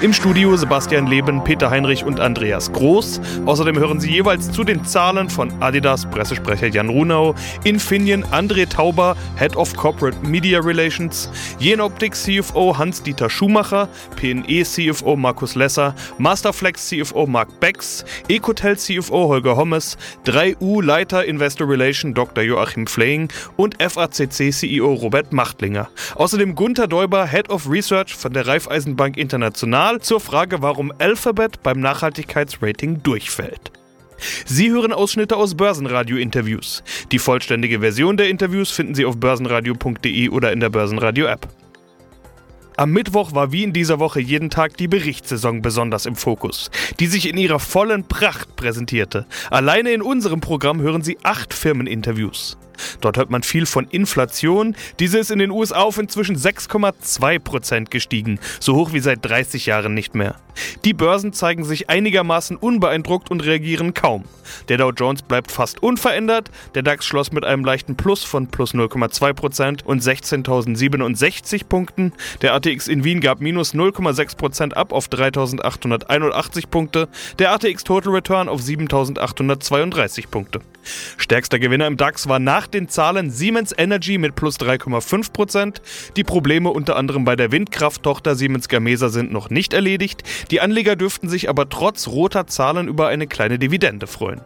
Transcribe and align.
Im 0.00 0.12
Studio 0.12 0.56
Sebastian 0.56 1.06
Leben, 1.06 1.44
Peter 1.44 1.70
Heinrich 1.70 2.04
und 2.04 2.20
Andreas 2.20 2.72
Groß. 2.72 3.20
Außerdem 3.46 3.78
hören 3.78 4.00
Sie 4.00 4.10
jeweils 4.10 4.50
zu 4.50 4.64
den 4.64 4.84
Zahlen 4.84 5.30
von 5.30 5.52
Adidas 5.62 6.06
Pressesprecher 6.10 6.66
Jan 6.66 6.88
Runau, 6.88 7.34
Infineon 7.64 8.24
André 8.24 8.68
Tauber, 8.68 9.16
Head 9.36 9.56
of 9.56 9.74
Corporate 9.76 10.16
Media 10.26 10.60
Relations, 10.60 11.30
Jenoptik 11.58 12.14
CFO 12.14 12.76
Hans-Dieter 12.76 13.30
Schumacher, 13.30 13.88
PNE 14.16 14.64
CFO 14.64 15.16
Markus 15.16 15.54
Lesser, 15.54 15.94
Masterflex 16.18 16.88
CFO 16.88 17.26
Mark 17.26 17.60
Becks, 17.60 18.04
Ecotel 18.28 18.76
CFO 18.76 19.28
Holger 19.28 19.56
Hommes, 19.56 19.96
3U 20.26 20.82
Leiter 20.82 21.24
Investor 21.24 21.68
Relation 21.68 22.14
Dr. 22.14 22.42
Joachim 22.44 22.86
Fleying 22.86 23.28
und 23.56 23.82
FACC 23.82 24.52
CEO 24.52 24.92
Robert 24.94 25.32
Machtlinger. 25.32 25.88
Außerdem 26.16 26.54
Gunther 26.54 26.88
Däuber, 26.88 27.26
Head 27.26 27.50
of 27.50 27.70
Research 27.70 28.14
von 28.14 28.32
der 28.32 28.46
Raiffeisenbank 28.46 29.16
International 29.16 29.61
International 29.62 30.00
zur 30.00 30.18
Frage, 30.18 30.60
warum 30.60 30.92
Alphabet 30.98 31.62
beim 31.62 31.78
Nachhaltigkeitsrating 31.78 33.04
durchfällt. 33.04 33.70
Sie 34.44 34.70
hören 34.70 34.92
Ausschnitte 34.92 35.36
aus 35.36 35.56
Börsenradio-Interviews. 35.56 36.82
Die 37.12 37.20
vollständige 37.20 37.78
Version 37.78 38.16
der 38.16 38.28
Interviews 38.28 38.72
finden 38.72 38.96
Sie 38.96 39.04
auf 39.04 39.18
börsenradio.de 39.18 40.30
oder 40.30 40.52
in 40.52 40.58
der 40.58 40.68
Börsenradio-App. 40.68 41.46
Am 42.76 42.90
Mittwoch 42.90 43.36
war 43.36 43.52
wie 43.52 43.62
in 43.62 43.72
dieser 43.72 44.00
Woche 44.00 44.20
jeden 44.20 44.50
Tag 44.50 44.76
die 44.78 44.88
Berichtssaison 44.88 45.62
besonders 45.62 46.06
im 46.06 46.16
Fokus, 46.16 46.72
die 46.98 47.06
sich 47.06 47.28
in 47.28 47.36
ihrer 47.36 47.60
vollen 47.60 48.02
Pracht 48.08 48.56
präsentierte. 48.56 49.26
Alleine 49.50 49.92
in 49.92 50.02
unserem 50.02 50.40
Programm 50.40 50.80
hören 50.80 51.02
Sie 51.02 51.18
acht 51.22 51.54
Firmeninterviews. 51.54 52.58
Dort 53.00 53.16
hört 53.16 53.30
man 53.30 53.42
viel 53.42 53.66
von 53.66 53.86
Inflation. 53.88 54.76
Diese 54.98 55.18
ist 55.18 55.30
in 55.30 55.38
den 55.38 55.50
USA 55.50 55.82
auf 55.82 55.98
inzwischen 55.98 56.36
6,2 56.36 57.38
Prozent 57.38 57.90
gestiegen, 57.90 58.38
so 58.60 58.74
hoch 58.74 58.92
wie 58.92 59.00
seit 59.00 59.24
30 59.24 59.66
Jahren 59.66 59.94
nicht 59.94 60.14
mehr. 60.14 60.36
Die 60.84 60.94
Börsen 60.94 61.32
zeigen 61.32 61.64
sich 61.64 61.88
einigermaßen 61.88 62.56
unbeeindruckt 62.56 63.30
und 63.30 63.44
reagieren 63.44 63.94
kaum. 63.94 64.24
Der 64.68 64.76
Dow 64.76 64.90
Jones 64.90 65.22
bleibt 65.22 65.50
fast 65.50 65.82
unverändert, 65.82 66.50
der 66.74 66.82
DAX 66.82 67.06
schloss 67.06 67.32
mit 67.32 67.44
einem 67.44 67.64
leichten 67.64 67.96
Plus 67.96 68.24
von 68.24 68.48
plus 68.48 68.74
0,2 68.74 69.32
Prozent 69.32 69.86
und 69.86 70.02
16.067 70.02 71.64
Punkten, 71.66 72.12
der 72.42 72.54
ATX 72.54 72.88
in 72.88 73.04
Wien 73.04 73.20
gab 73.20 73.40
minus 73.40 73.74
0,6 73.74 74.36
Prozent 74.36 74.76
ab 74.76 74.92
auf 74.92 75.08
3.881 75.08 76.66
Punkte, 76.68 77.08
der 77.38 77.52
ATX 77.52 77.84
Total 77.84 78.12
Return 78.12 78.48
auf 78.48 78.60
7.832 78.60 80.28
Punkte. 80.28 80.60
Stärkster 81.16 81.58
Gewinner 81.58 81.86
im 81.86 81.96
DAX 81.96 82.28
war 82.28 82.38
nach 82.40 82.66
den 82.74 82.88
Zahlen 82.88 83.30
Siemens 83.30 83.74
Energy 83.76 84.18
mit 84.18 84.34
plus 84.34 84.58
3,5 84.58 85.32
Prozent. 85.32 85.82
Die 86.16 86.24
Probleme 86.24 86.70
unter 86.70 86.96
anderem 86.96 87.24
bei 87.24 87.36
der 87.36 87.52
Windkrafttochter 87.52 88.34
Siemens 88.34 88.68
Gamesa 88.68 89.08
sind 89.08 89.32
noch 89.32 89.50
nicht 89.50 89.72
erledigt. 89.72 90.22
Die 90.50 90.60
Anleger 90.60 90.96
dürften 90.96 91.28
sich 91.28 91.48
aber 91.48 91.68
trotz 91.68 92.08
roter 92.08 92.46
Zahlen 92.46 92.88
über 92.88 93.08
eine 93.08 93.26
kleine 93.26 93.58
Dividende 93.58 94.06
freuen. 94.06 94.40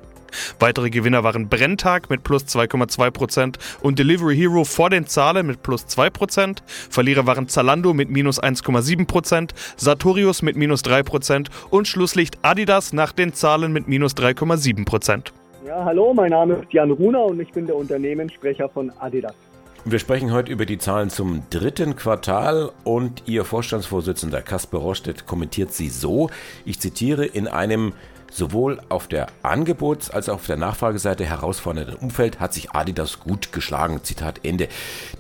Weitere 0.59 0.91
Gewinner 0.91 1.25
waren 1.25 1.49
Brenntag 1.49 2.11
mit 2.11 2.23
plus 2.23 2.45
2,2 2.45 3.11
Prozent 3.11 3.59
und 3.81 3.99
Delivery 3.99 4.37
Hero 4.37 4.65
vor 4.65 4.91
den 4.91 5.07
Zahlen 5.07 5.47
mit 5.47 5.63
plus 5.63 5.87
2%. 5.87 6.11
Prozent. 6.11 6.63
Verlierer 6.67 7.27
waren 7.27 7.49
Zalando 7.49 7.95
mit 7.95 8.11
minus 8.11 8.43
1,7%, 8.43 9.07
Prozent, 9.07 9.55
Sartorius 9.77 10.43
mit 10.43 10.57
minus 10.57 10.83
3 10.83 11.03
Prozent 11.03 11.51
und 11.71 11.89
Schlusslicht 11.89 12.39
Adidas 12.43 12.93
nach 12.93 13.13
den 13.13 13.33
Zahlen 13.35 13.73
mit 13.73 13.89
minus 13.89 14.15
3,7%. 14.15 15.33
Ja, 15.67 15.85
hallo, 15.85 16.15
mein 16.15 16.31
Name 16.31 16.55
ist 16.63 16.73
Jan 16.73 16.93
Runer 16.93 17.25
und 17.25 17.41
ich 17.41 17.51
bin 17.51 17.67
der 17.67 17.75
Unternehmenssprecher 17.75 18.69
von 18.69 18.93
Adidas. 19.01 19.35
Wir 19.85 19.99
sprechen 19.99 20.33
heute 20.33 20.53
über 20.53 20.65
die 20.65 20.79
Zahlen 20.79 21.11
zum 21.11 21.43
dritten 21.51 21.97
Quartal 21.97 22.71
und 22.85 23.25
Ihr 23.27 23.45
Vorstandsvorsitzender 23.45 24.43
Kasper 24.43 24.79
Rostedt 24.79 25.27
kommentiert 25.27 25.73
sie 25.73 25.89
so, 25.89 26.31
ich 26.65 26.79
zitiere, 26.79 27.27
in 27.27 27.49
einem 27.49 27.95
Sowohl 28.31 28.81
auf 28.89 29.09
der 29.09 29.29
Angebots- 29.43 30.11
als 30.11 30.29
auch 30.29 30.37
auf 30.37 30.47
der 30.47 30.57
Nachfrageseite 30.57 31.25
herausfordernden 31.25 31.97
Umfeld 31.97 32.41
hat 32.41 32.53
sich 32.53 32.73
Adidas 32.73 33.21
gut 33.21 33.53
geschlagen. 33.53 34.01
Zitat 34.03 34.41
Ende. 34.45 34.69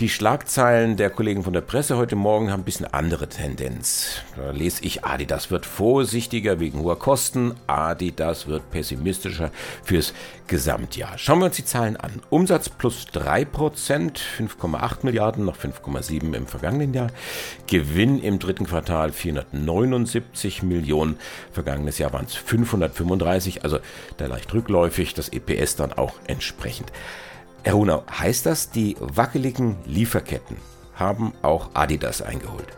Die 0.00 0.09
Schlagzeilen 0.09 0.97
der 0.97 1.11
Kollegen 1.11 1.43
von 1.43 1.53
der 1.53 1.61
Presse 1.61 1.97
heute 1.97 2.17
Morgen 2.17 2.50
haben 2.50 2.61
ein 2.61 2.65
bisschen 2.65 2.87
andere 2.87 3.28
Tendenz. 3.28 4.22
Da 4.37 4.50
lese 4.50 4.84
ich, 4.84 5.05
Adidas 5.05 5.50
wird 5.50 5.67
vorsichtiger 5.67 6.61
wegen 6.61 6.81
hoher 6.81 6.99
Kosten. 6.99 7.55
Adidas 7.67 8.47
wird 8.47 8.71
pessimistischer 8.71 9.50
fürs 9.83 10.12
Gesamtjahr. 10.47 11.19
Schauen 11.19 11.41
wir 11.41 11.47
uns 11.47 11.56
die 11.56 11.65
Zahlen 11.65 11.97
an. 11.97 12.21
Umsatz 12.31 12.69
plus 12.69 13.06
3%, 13.12 13.47
5,8 14.38 14.99
Milliarden, 15.03 15.44
noch 15.44 15.56
5,7 15.56 16.34
im 16.34 16.47
vergangenen 16.47 16.94
Jahr. 16.94 17.09
Gewinn 17.67 18.21
im 18.21 18.38
dritten 18.38 18.67
Quartal 18.67 19.12
479 19.12 20.62
Millionen. 20.62 21.19
Vergangenes 21.53 21.99
Jahr 21.99 22.12
waren 22.12 22.27
es 22.27 22.37
535, 22.96 23.64
also 23.64 23.78
da 24.16 24.26
leicht 24.26 24.52
rückläufig, 24.52 25.14
das 25.14 25.28
EPS 25.28 25.76
dann 25.76 25.92
auch 25.92 26.14
entsprechend. 26.26 26.92
Herr 27.62 27.74
Runau, 27.74 28.04
heißt 28.10 28.46
das, 28.46 28.70
die 28.70 28.96
wackeligen 29.00 29.76
Lieferketten 29.86 30.56
haben 30.94 31.32
auch 31.42 31.70
Adidas 31.74 32.22
eingeholt? 32.22 32.68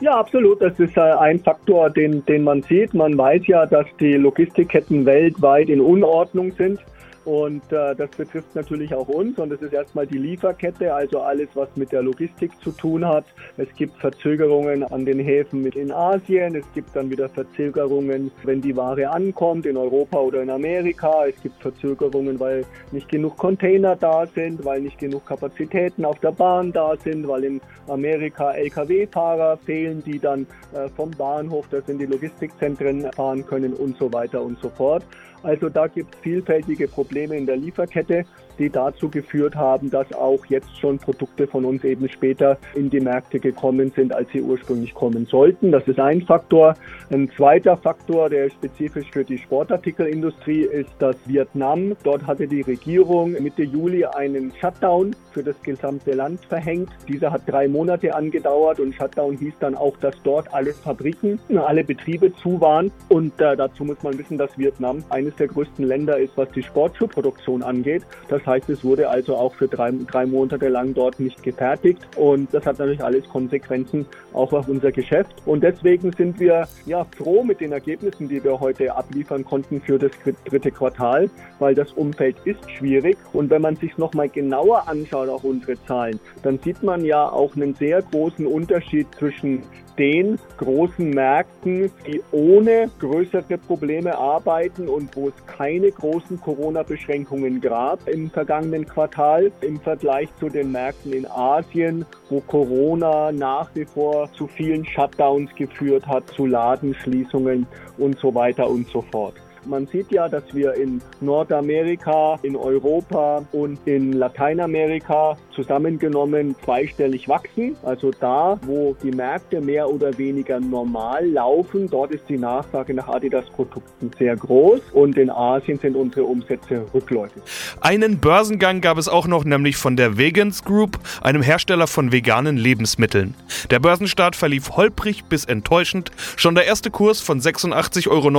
Ja, 0.00 0.18
absolut. 0.18 0.62
Das 0.62 0.78
ist 0.78 0.96
äh, 0.96 1.00
ein 1.00 1.38
Faktor, 1.40 1.90
den, 1.90 2.24
den 2.24 2.44
man 2.44 2.62
sieht. 2.62 2.94
Man 2.94 3.16
weiß 3.16 3.46
ja, 3.46 3.66
dass 3.66 3.86
die 3.98 4.14
Logistikketten 4.14 5.04
weltweit 5.04 5.68
in 5.68 5.80
Unordnung 5.80 6.52
sind. 6.52 6.80
Und 7.24 7.62
äh, 7.72 7.94
das 7.94 8.10
betrifft 8.10 8.54
natürlich 8.54 8.94
auch 8.94 9.08
uns. 9.08 9.38
Und 9.38 9.50
das 9.50 9.60
ist 9.60 9.72
erstmal 9.72 10.06
die 10.06 10.18
Lieferkette, 10.18 10.92
also 10.92 11.20
alles, 11.20 11.48
was 11.54 11.68
mit 11.76 11.92
der 11.92 12.02
Logistik 12.02 12.50
zu 12.62 12.70
tun 12.70 13.06
hat. 13.06 13.24
Es 13.56 13.68
gibt 13.76 13.96
Verzögerungen 13.98 14.82
an 14.84 15.04
den 15.04 15.18
Häfen 15.18 15.62
mit 15.62 15.76
in 15.76 15.92
Asien. 15.92 16.54
Es 16.54 16.64
gibt 16.74 16.96
dann 16.96 17.10
wieder 17.10 17.28
Verzögerungen, 17.28 18.30
wenn 18.44 18.60
die 18.60 18.76
Ware 18.76 19.10
ankommt 19.10 19.66
in 19.66 19.76
Europa 19.76 20.18
oder 20.18 20.42
in 20.42 20.50
Amerika. 20.50 21.26
Es 21.26 21.40
gibt 21.42 21.60
Verzögerungen, 21.60 22.40
weil 22.40 22.64
nicht 22.92 23.08
genug 23.08 23.36
Container 23.36 23.96
da 23.96 24.26
sind, 24.26 24.64
weil 24.64 24.80
nicht 24.80 24.98
genug 24.98 25.26
Kapazitäten 25.26 26.04
auf 26.04 26.18
der 26.20 26.32
Bahn 26.32 26.72
da 26.72 26.96
sind, 26.96 27.28
weil 27.28 27.44
in 27.44 27.60
Amerika 27.88 28.52
Lkw-Fahrer 28.52 29.58
fehlen, 29.58 30.02
die 30.04 30.18
dann 30.18 30.46
äh, 30.72 30.88
vom 30.88 31.10
Bahnhof, 31.10 31.66
das 31.70 31.88
in 31.88 31.98
die 31.98 32.06
Logistikzentren 32.06 33.12
fahren 33.12 33.44
können 33.44 33.74
und 33.74 33.96
so 33.98 34.12
weiter 34.12 34.42
und 34.42 34.58
so 34.60 34.70
fort. 34.70 35.04
Also 35.42 35.68
da 35.68 35.86
gibt 35.86 36.14
es 36.14 36.20
vielfältige 36.20 36.86
Probleme 36.86 37.36
in 37.36 37.46
der 37.46 37.56
Lieferkette 37.56 38.24
die 38.60 38.70
dazu 38.70 39.08
geführt 39.08 39.56
haben, 39.56 39.90
dass 39.90 40.12
auch 40.12 40.44
jetzt 40.46 40.78
schon 40.78 40.98
Produkte 40.98 41.46
von 41.46 41.64
uns 41.64 41.82
eben 41.82 42.08
später 42.08 42.58
in 42.74 42.90
die 42.90 43.00
Märkte 43.00 43.40
gekommen 43.40 43.90
sind, 43.96 44.14
als 44.14 44.30
sie 44.30 44.42
ursprünglich 44.42 44.94
kommen 44.94 45.26
sollten. 45.26 45.72
Das 45.72 45.88
ist 45.88 45.98
ein 45.98 46.22
Faktor. 46.22 46.74
Ein 47.10 47.30
zweiter 47.36 47.76
Faktor, 47.76 48.28
der 48.28 48.50
spezifisch 48.50 49.10
für 49.10 49.24
die 49.24 49.38
Sportartikelindustrie 49.38 50.62
ist, 50.62 50.90
dass 50.98 51.16
Vietnam, 51.26 51.96
dort 52.04 52.26
hatte 52.26 52.46
die 52.46 52.60
Regierung 52.60 53.32
Mitte 53.32 53.62
Juli 53.62 54.04
einen 54.04 54.52
Shutdown 54.60 55.16
für 55.32 55.42
das 55.42 55.60
gesamte 55.62 56.12
Land 56.12 56.44
verhängt. 56.44 56.90
Dieser 57.08 57.32
hat 57.32 57.42
drei 57.46 57.66
Monate 57.66 58.14
angedauert 58.14 58.78
und 58.78 58.94
Shutdown 58.94 59.38
hieß 59.38 59.54
dann 59.60 59.74
auch, 59.74 59.96
dass 59.98 60.14
dort 60.22 60.52
alle 60.52 60.74
Fabriken, 60.74 61.40
alle 61.56 61.82
Betriebe 61.82 62.34
zu 62.36 62.60
waren. 62.60 62.92
Und 63.08 63.40
äh, 63.40 63.56
dazu 63.56 63.84
muss 63.84 64.02
man 64.02 64.18
wissen, 64.18 64.36
dass 64.36 64.56
Vietnam 64.58 65.02
eines 65.08 65.34
der 65.36 65.48
größten 65.48 65.84
Länder 65.84 66.18
ist, 66.18 66.36
was 66.36 66.50
die 66.50 66.62
Sportschuhproduktion 66.62 67.62
angeht. 67.62 68.02
Das 68.28 68.44
heißt, 68.50 68.68
es 68.68 68.84
wurde 68.84 69.08
also 69.08 69.36
auch 69.36 69.54
für 69.54 69.68
drei, 69.68 69.92
drei 70.06 70.26
Monate 70.26 70.68
lang 70.68 70.94
dort 70.94 71.18
nicht 71.18 71.42
gefertigt. 71.42 72.00
Und 72.16 72.52
das 72.52 72.66
hat 72.66 72.78
natürlich 72.78 73.02
alles 73.02 73.28
Konsequenzen 73.28 74.06
auch 74.32 74.52
auf 74.52 74.68
unser 74.68 74.92
Geschäft. 74.92 75.34
Und 75.46 75.62
deswegen 75.62 76.12
sind 76.12 76.38
wir 76.38 76.68
ja 76.86 77.06
froh 77.16 77.42
mit 77.42 77.60
den 77.60 77.72
Ergebnissen, 77.72 78.28
die 78.28 78.42
wir 78.42 78.60
heute 78.60 78.94
abliefern 78.94 79.44
konnten 79.44 79.80
für 79.80 79.98
das 79.98 80.12
dritte 80.44 80.70
Quartal, 80.70 81.30
weil 81.58 81.74
das 81.74 81.92
Umfeld 81.92 82.36
ist 82.44 82.70
schwierig. 82.70 83.16
Und 83.32 83.50
wenn 83.50 83.62
man 83.62 83.76
sich 83.76 83.96
nochmal 83.96 84.28
genauer 84.28 84.88
anschaut, 84.88 85.28
auch 85.28 85.44
unsere 85.44 85.82
Zahlen, 85.86 86.20
dann 86.42 86.58
sieht 86.58 86.82
man 86.82 87.04
ja 87.04 87.28
auch 87.28 87.56
einen 87.56 87.74
sehr 87.74 88.02
großen 88.02 88.46
Unterschied 88.46 89.06
zwischen 89.18 89.62
den 90.00 90.38
großen 90.56 91.10
Märkten, 91.10 91.92
die 92.06 92.22
ohne 92.32 92.90
größere 92.98 93.58
Probleme 93.58 94.16
arbeiten 94.16 94.88
und 94.88 95.14
wo 95.14 95.28
es 95.28 95.34
keine 95.46 95.90
großen 95.90 96.40
Corona-Beschränkungen 96.40 97.60
gab 97.60 98.08
im 98.08 98.30
vergangenen 98.30 98.86
Quartal 98.86 99.52
im 99.60 99.78
Vergleich 99.78 100.30
zu 100.36 100.48
den 100.48 100.72
Märkten 100.72 101.12
in 101.12 101.26
Asien, 101.26 102.06
wo 102.30 102.40
Corona 102.40 103.30
nach 103.30 103.68
wie 103.74 103.84
vor 103.84 104.32
zu 104.32 104.46
vielen 104.46 104.86
Shutdowns 104.86 105.54
geführt 105.54 106.06
hat, 106.06 106.26
zu 106.28 106.46
Ladenschließungen 106.46 107.66
und 107.98 108.18
so 108.18 108.34
weiter 108.34 108.70
und 108.70 108.88
so 108.88 109.02
fort. 109.02 109.34
Man 109.66 109.86
sieht 109.86 110.10
ja, 110.10 110.28
dass 110.28 110.54
wir 110.54 110.74
in 110.74 111.02
Nordamerika, 111.20 112.38
in 112.42 112.56
Europa 112.56 113.44
und 113.52 113.78
in 113.84 114.14
Lateinamerika 114.14 115.36
zusammengenommen 115.54 116.56
zweistellig 116.64 117.28
wachsen. 117.28 117.76
Also 117.82 118.10
da, 118.10 118.58
wo 118.62 118.96
die 119.02 119.10
Märkte 119.10 119.60
mehr 119.60 119.88
oder 119.88 120.16
weniger 120.16 120.60
normal 120.60 121.26
laufen, 121.28 121.88
dort 121.90 122.12
ist 122.12 122.24
die 122.28 122.38
Nachfrage 122.38 122.94
nach 122.94 123.08
Adidas-Produkten 123.08 124.10
sehr 124.18 124.36
groß 124.36 124.80
und 124.92 125.18
in 125.18 125.30
Asien 125.30 125.78
sind 125.78 125.96
unsere 125.96 126.24
Umsätze 126.24 126.86
rückläufig. 126.94 127.42
Einen 127.80 128.18
Börsengang 128.18 128.80
gab 128.80 128.96
es 128.96 129.08
auch 129.08 129.26
noch, 129.26 129.44
nämlich 129.44 129.76
von 129.76 129.96
der 129.96 130.16
Vegans 130.16 130.64
Group, 130.64 130.98
einem 131.22 131.42
Hersteller 131.42 131.86
von 131.86 132.12
veganen 132.12 132.56
Lebensmitteln. 132.56 133.34
Der 133.70 133.80
Börsenstart 133.80 134.36
verlief 134.36 134.70
holprig 134.76 135.24
bis 135.24 135.44
enttäuschend. 135.44 136.10
Schon 136.36 136.54
der 136.54 136.66
erste 136.66 136.90
Kurs 136.90 137.20
von 137.20 137.40
86,90 137.40 138.08
Euro 138.10 138.30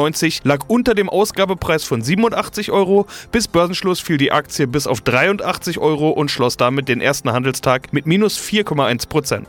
lag 0.44 0.66
unter 0.68 0.96
dem 0.96 1.10
Ausgabepreis 1.12 1.84
von 1.84 2.02
87 2.02 2.72
Euro. 2.72 3.06
Bis 3.32 3.48
Börsenschluss 3.48 4.00
fiel 4.00 4.18
die 4.18 4.32
Aktie 4.32 4.68
bis 4.68 4.88
auf 4.88 5.02
83 5.02 5.80
Euro 5.80 6.10
und 6.10 6.32
schloss 6.32 6.58
damit 6.58 6.88
den 6.88 7.02
ersten 7.02 7.32
Handelstag 7.32 7.94
mit 7.94 8.06
minus 8.06 8.40
4,1 8.40 9.08
Prozent. 9.08 9.48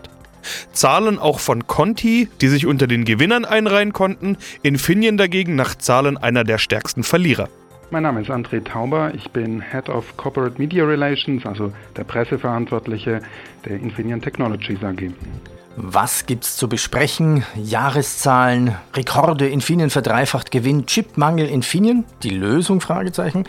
Zahlen 0.73 1.19
auch 1.19 1.41
von 1.41 1.67
Conti, 1.67 2.29
die 2.41 2.49
sich 2.49 2.67
unter 2.67 2.87
den 2.87 3.05
Gewinnern 3.05 3.44
einreihen 3.44 3.93
konnten, 3.93 4.37
Infineon 4.62 5.17
dagegen 5.17 5.55
nach 5.55 5.75
Zahlen 5.76 6.17
einer 6.17 6.44
der 6.44 6.59
stärksten 6.59 7.05
Verlierer. 7.05 7.49
Mein 7.91 8.05
Name 8.05 8.23
ist 8.23 8.31
André 8.31 8.65
Tauber, 8.65 9.12
ich 9.15 9.31
bin 9.32 9.61
Head 9.61 9.91
of 9.91 10.17
Corporate 10.17 10.58
Media 10.58 10.82
Relations, 10.85 11.44
also 11.44 11.73
der 11.94 12.05
Presseverantwortliche 12.05 13.20
der 13.67 13.76
Infineon 13.76 14.23
Technologies 14.23 14.82
AG. 14.82 15.11
Was 15.77 16.27
gibt's 16.27 16.57
zu 16.57 16.69
besprechen? 16.69 17.45
Jahreszahlen, 17.57 18.77
Rekorde, 18.95 19.49
Infineon 19.49 19.89
verdreifacht 19.89 20.51
Gewinn, 20.51 20.85
Chipmangel 20.85 21.49
Infineon, 21.49 22.05
die 22.23 22.31
Lösung? 22.31 22.83
Fragezeichen. 22.83 23.45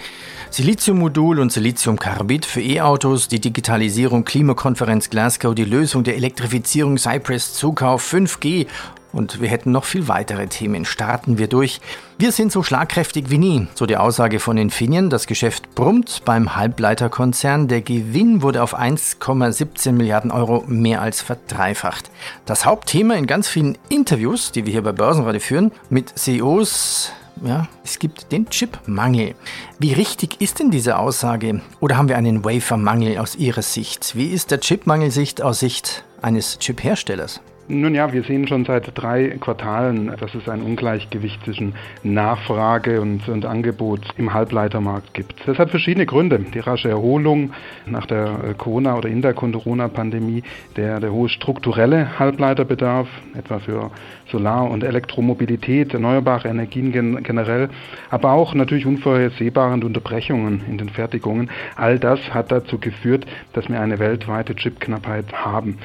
Siliziummodul 0.50 1.40
und 1.40 1.52
Siliziumcarbid 1.52 2.46
für 2.46 2.62
E-Autos, 2.62 3.28
die 3.28 3.42
Digitalisierung, 3.42 4.24
Klimakonferenz 4.24 5.10
Glasgow, 5.10 5.54
die 5.54 5.66
Lösung 5.66 6.06
der 6.06 6.16
Elektrifizierung, 6.16 6.98
Cypress 6.98 7.56
Zukauf, 7.56 8.14
5G 8.14 8.68
und 9.14 9.40
wir 9.40 9.48
hätten 9.48 9.72
noch 9.72 9.86
viel 9.86 10.08
weitere 10.08 10.48
Themen. 10.48 10.84
Starten 10.84 11.38
wir 11.38 11.48
durch. 11.48 11.80
Wir 12.18 12.32
sind 12.32 12.52
so 12.52 12.64
schlagkräftig 12.64 13.30
wie 13.30 13.38
nie, 13.38 13.68
so 13.76 13.86
die 13.86 13.98
Aussage 13.98 14.40
von 14.40 14.58
Infineon. 14.58 15.10
Das 15.10 15.28
Geschäft 15.28 15.76
brummt 15.76 16.24
beim 16.26 16.56
Halbleiterkonzern. 16.56 17.68
Der 17.68 17.82
Gewinn 17.82 18.42
wurde 18.42 18.62
auf 18.62 18.78
1,17 18.78 19.94
Milliarden 19.94 20.32
Euro 20.32 20.64
mehr 20.68 21.02
als 21.02 21.22
verdreifacht. 21.22 22.10
Das 22.46 22.66
Hauptthema 22.66 23.14
in 23.14 23.28
ganz 23.28 23.48
vielen 23.48 23.78
Interviews, 23.90 24.52
die 24.52 24.66
wir 24.66 24.74
hier 24.74 24.84
bei 24.84 24.92
Börsenradio 24.92 25.40
führen, 25.40 25.72
mit 25.90 26.18
CEOs, 26.18 27.14
ja, 27.44 27.68
es 27.84 28.00
gibt 28.00 28.32
den 28.32 28.50
Chipmangel. 28.50 29.36
Wie 29.80 29.94
richtig 29.94 30.40
ist 30.40 30.60
denn 30.60 30.72
diese 30.72 30.98
Aussage? 30.98 31.62
Oder 31.80 31.98
haben 31.98 32.08
wir 32.08 32.18
einen 32.18 32.46
Wafermangel 32.46 33.18
aus 33.18 33.36
Ihrer 33.36 33.62
Sicht? 33.62 34.16
Wie 34.16 34.28
ist 34.28 34.52
der 34.52 34.60
Chipmangel-Sicht 34.60 35.42
aus 35.42 35.60
Sicht 35.60 36.04
eines 36.22 36.60
Chipherstellers? 36.60 37.42
Nun 37.70 37.96
ja, 37.96 38.12
wir 38.12 38.24
sehen 38.24 38.46
schon 38.46 38.66
seit 38.66 38.92
drei 38.94 39.30
Quartalen, 39.40 40.12
dass 40.20 40.36
es 40.36 40.50
ein 40.50 40.62
Ungleichgewicht 40.62 41.46
zwischen 41.46 41.76
Nachfrage 42.04 43.00
und, 43.00 43.30
und, 43.30 43.46
Angebot 43.46 44.02
im 44.18 44.34
Halbleitermarkt 44.34 45.14
gibt. 45.14 45.48
Das 45.48 45.58
hat 45.58 45.70
verschiedene 45.70 46.06
Gründe. 46.06 46.40
Die 46.40 46.60
rasche 46.60 46.90
Erholung 46.90 47.52
nach 47.86 48.06
der 48.06 48.26
äh, 48.26 48.54
Corona- 48.56 48.98
oder 48.98 49.08
in 49.08 49.22
der 49.22 49.34
Corona-Pandemie, 49.34 50.44
der, 50.76 51.00
der 51.00 51.14
hohe 51.14 51.30
strukturelle 51.30 52.20
Halbleiterbedarf, 52.20 53.08
etwa 53.34 53.60
für 53.60 53.92
Solar- 54.30 54.70
und 54.70 54.84
Elektromobilität, 54.84 55.94
erneuerbare 55.94 56.50
Energien 56.50 56.92
gen 56.92 57.24
generell, 57.24 57.70
aber 58.10 58.34
auch 58.34 58.54
natürlich 58.54 58.86
unvorhersehbare 58.86 59.74
Unterbrechungen 59.74 60.64
in 60.68 60.78
den 60.78 60.90
Fertigungen. 60.90 61.50
All 61.78 61.98
das 61.98 62.34
hat 62.34 62.52
dazu 62.52 62.78
geführt, 62.78 63.26
dass 63.54 63.70
wir 63.70 63.80
eine 63.80 64.00
weltweite 64.00 64.54
Chipknappheit 64.54 65.32
haben. 65.32 65.78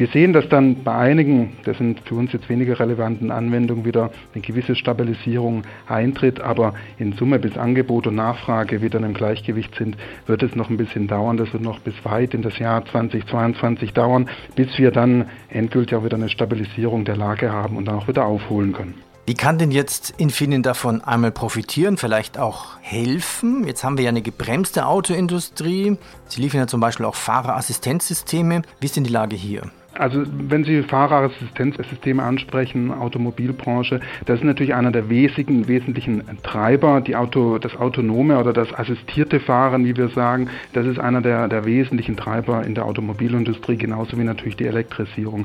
Wir 0.00 0.06
sehen, 0.06 0.32
dass 0.32 0.48
dann 0.48 0.82
bei 0.82 0.94
einigen, 0.94 1.58
das 1.64 1.76
sind 1.76 2.00
für 2.06 2.14
uns 2.14 2.32
jetzt 2.32 2.48
weniger 2.48 2.80
relevanten 2.80 3.30
Anwendungen, 3.30 3.84
wieder 3.84 4.10
eine 4.32 4.40
gewisse 4.40 4.74
Stabilisierung 4.74 5.64
eintritt, 5.86 6.40
aber 6.40 6.72
in 6.96 7.12
Summe 7.12 7.38
bis 7.38 7.58
Angebot 7.58 8.06
und 8.06 8.14
Nachfrage 8.14 8.80
wieder 8.80 8.98
einem 8.98 9.12
Gleichgewicht 9.12 9.74
sind, 9.74 9.98
wird 10.26 10.42
es 10.42 10.56
noch 10.56 10.70
ein 10.70 10.78
bisschen 10.78 11.06
dauern. 11.06 11.36
Das 11.36 11.52
wird 11.52 11.62
noch 11.62 11.80
bis 11.80 11.92
weit 12.02 12.32
in 12.32 12.40
das 12.40 12.58
Jahr 12.58 12.82
2022 12.86 13.92
dauern, 13.92 14.30
bis 14.56 14.78
wir 14.78 14.90
dann 14.90 15.26
endgültig 15.50 15.94
auch 15.94 16.02
wieder 16.02 16.16
eine 16.16 16.30
Stabilisierung 16.30 17.04
der 17.04 17.18
Lage 17.18 17.52
haben 17.52 17.76
und 17.76 17.84
dann 17.84 17.96
auch 17.96 18.08
wieder 18.08 18.24
aufholen 18.24 18.72
können. 18.72 18.94
Wie 19.26 19.34
kann 19.34 19.58
denn 19.58 19.70
jetzt 19.70 20.14
Infineon 20.16 20.62
davon 20.62 21.04
einmal 21.04 21.30
profitieren, 21.30 21.98
vielleicht 21.98 22.38
auch 22.38 22.78
helfen? 22.80 23.66
Jetzt 23.66 23.84
haben 23.84 23.98
wir 23.98 24.04
ja 24.04 24.08
eine 24.08 24.22
gebremste 24.22 24.86
Autoindustrie. 24.86 25.98
Sie 26.26 26.40
liefern 26.40 26.60
ja 26.60 26.66
zum 26.66 26.80
Beispiel 26.80 27.04
auch 27.04 27.16
Fahrerassistenzsysteme. 27.16 28.62
Wie 28.80 28.86
ist 28.86 28.96
denn 28.96 29.04
die 29.04 29.12
Lage 29.12 29.36
hier? 29.36 29.70
Also 30.00 30.22
wenn 30.26 30.64
Sie 30.64 30.82
Fahrerassistenzsysteme 30.82 32.22
ansprechen, 32.22 32.90
Automobilbranche, 32.90 34.00
das 34.24 34.38
ist 34.38 34.44
natürlich 34.44 34.74
einer 34.74 34.92
der 34.92 35.10
wesentlichen, 35.10 35.68
wesentlichen 35.68 36.22
Treiber. 36.42 37.02
Die 37.02 37.16
Auto, 37.16 37.58
das 37.58 37.76
autonome 37.76 38.38
oder 38.38 38.54
das 38.54 38.72
assistierte 38.72 39.40
Fahren, 39.40 39.84
wie 39.84 39.94
wir 39.94 40.08
sagen, 40.08 40.48
das 40.72 40.86
ist 40.86 40.98
einer 40.98 41.20
der, 41.20 41.48
der 41.48 41.66
wesentlichen 41.66 42.16
Treiber 42.16 42.64
in 42.64 42.74
der 42.74 42.86
Automobilindustrie, 42.86 43.76
genauso 43.76 44.16
wie 44.16 44.24
natürlich 44.24 44.56
die 44.56 44.64
Elektrisierung. 44.64 45.44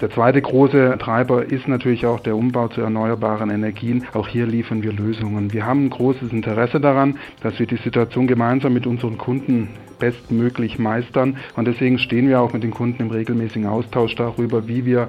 Der 0.00 0.10
zweite 0.10 0.42
große 0.42 0.96
Treiber 0.98 1.44
ist 1.44 1.68
natürlich 1.68 2.06
auch 2.06 2.18
der 2.18 2.36
Umbau 2.36 2.66
zu 2.66 2.80
erneuerbaren 2.80 3.50
Energien. 3.50 4.04
Auch 4.14 4.26
hier 4.26 4.46
liefern 4.46 4.82
wir 4.82 4.92
Lösungen. 4.92 5.52
Wir 5.52 5.64
haben 5.64 5.84
ein 5.84 5.90
großes 5.90 6.32
Interesse 6.32 6.80
daran, 6.80 7.18
dass 7.40 7.58
wir 7.60 7.66
die 7.66 7.76
Situation 7.76 8.26
gemeinsam 8.26 8.74
mit 8.74 8.86
unseren 8.86 9.16
Kunden 9.16 9.68
bestmöglich 9.98 10.78
meistern. 10.78 11.36
Und 11.56 11.66
deswegen 11.66 11.98
stehen 11.98 12.28
wir 12.28 12.40
auch 12.40 12.52
mit 12.52 12.62
den 12.62 12.70
Kunden 12.70 13.02
im 13.02 13.10
regelmäßigen 13.10 13.66
Austausch 13.66 14.14
darüber, 14.14 14.68
wie 14.68 14.84
wir 14.84 15.08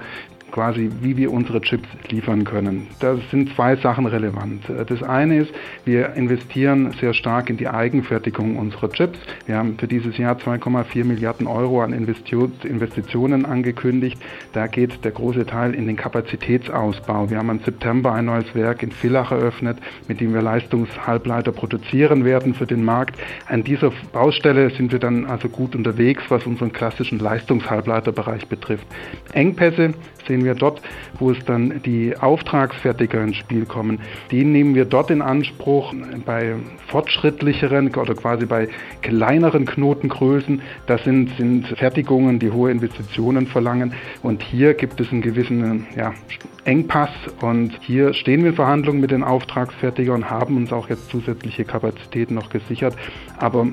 quasi, 0.51 0.89
wie 1.01 1.17
wir 1.17 1.31
unsere 1.31 1.61
Chips 1.61 1.87
liefern 2.09 2.43
können. 2.43 2.87
Da 2.99 3.17
sind 3.31 3.53
zwei 3.55 3.75
Sachen 3.75 4.05
relevant. 4.05 4.63
Das 4.87 5.03
eine 5.03 5.39
ist, 5.39 5.51
wir 5.85 6.13
investieren 6.13 6.93
sehr 6.99 7.13
stark 7.13 7.49
in 7.49 7.57
die 7.57 7.67
Eigenfertigung 7.67 8.57
unserer 8.57 8.89
Chips. 8.89 9.19
Wir 9.45 9.57
haben 9.57 9.77
für 9.77 9.87
dieses 9.87 10.17
Jahr 10.17 10.37
2,4 10.37 11.03
Milliarden 11.03 11.47
Euro 11.47 11.81
an 11.81 11.93
Investitionen 11.93 13.45
angekündigt. 13.45 14.17
Da 14.53 14.67
geht 14.67 15.03
der 15.03 15.11
große 15.11 15.45
Teil 15.45 15.73
in 15.73 15.87
den 15.87 15.95
Kapazitätsausbau. 15.95 17.29
Wir 17.29 17.37
haben 17.37 17.49
im 17.49 17.59
September 17.59 18.13
ein 18.13 18.25
neues 18.25 18.53
Werk 18.55 18.83
in 18.83 18.91
Villach 18.91 19.31
eröffnet, 19.31 19.77
mit 20.07 20.21
dem 20.21 20.33
wir 20.33 20.41
Leistungshalbleiter 20.41 21.51
produzieren 21.51 22.25
werden 22.25 22.53
für 22.53 22.65
den 22.65 22.83
Markt. 22.83 23.15
An 23.47 23.63
dieser 23.63 23.91
Baustelle 24.13 24.69
sind 24.71 24.91
wir 24.91 24.99
dann 24.99 25.25
also 25.25 25.49
gut 25.49 25.75
unterwegs, 25.75 26.23
was 26.29 26.45
unseren 26.45 26.71
klassischen 26.71 27.19
Leistungshalbleiterbereich 27.19 28.47
betrifft. 28.47 28.87
Engpässe 29.33 29.93
sehen 30.27 30.36
wir 30.43 30.55
dort, 30.55 30.81
wo 31.19 31.31
es 31.31 31.43
dann 31.45 31.81
die 31.83 32.15
Auftragsfertiger 32.17 33.23
ins 33.23 33.37
Spiel 33.37 33.65
kommen. 33.65 33.99
Die 34.31 34.43
nehmen 34.43 34.75
wir 34.75 34.85
dort 34.85 35.09
in 35.11 35.21
Anspruch 35.21 35.93
bei 36.25 36.55
fortschrittlicheren 36.87 37.93
oder 37.95 38.15
quasi 38.15 38.45
bei 38.45 38.69
kleineren 39.01 39.65
Knotengrößen. 39.65 40.61
Das 40.85 41.03
sind, 41.03 41.35
sind 41.37 41.67
Fertigungen, 41.67 42.39
die 42.39 42.51
hohe 42.51 42.71
Investitionen 42.71 43.47
verlangen. 43.47 43.93
Und 44.23 44.43
hier 44.43 44.73
gibt 44.73 44.99
es 44.99 45.11
einen 45.11 45.21
gewissen 45.21 45.87
ja, 45.95 46.13
Engpass. 46.65 47.11
Und 47.41 47.73
hier 47.81 48.13
stehen 48.13 48.41
wir 48.41 48.49
in 48.49 48.55
Verhandlungen 48.55 49.01
mit 49.01 49.11
den 49.11 49.23
Auftragsfertigern 49.23 50.15
und 50.23 50.29
haben 50.29 50.57
uns 50.57 50.71
auch 50.73 50.89
jetzt 50.89 51.09
zusätzliche 51.09 51.65
Kapazitäten 51.65 52.35
noch 52.35 52.49
gesichert. 52.49 52.95
Aber 53.37 53.67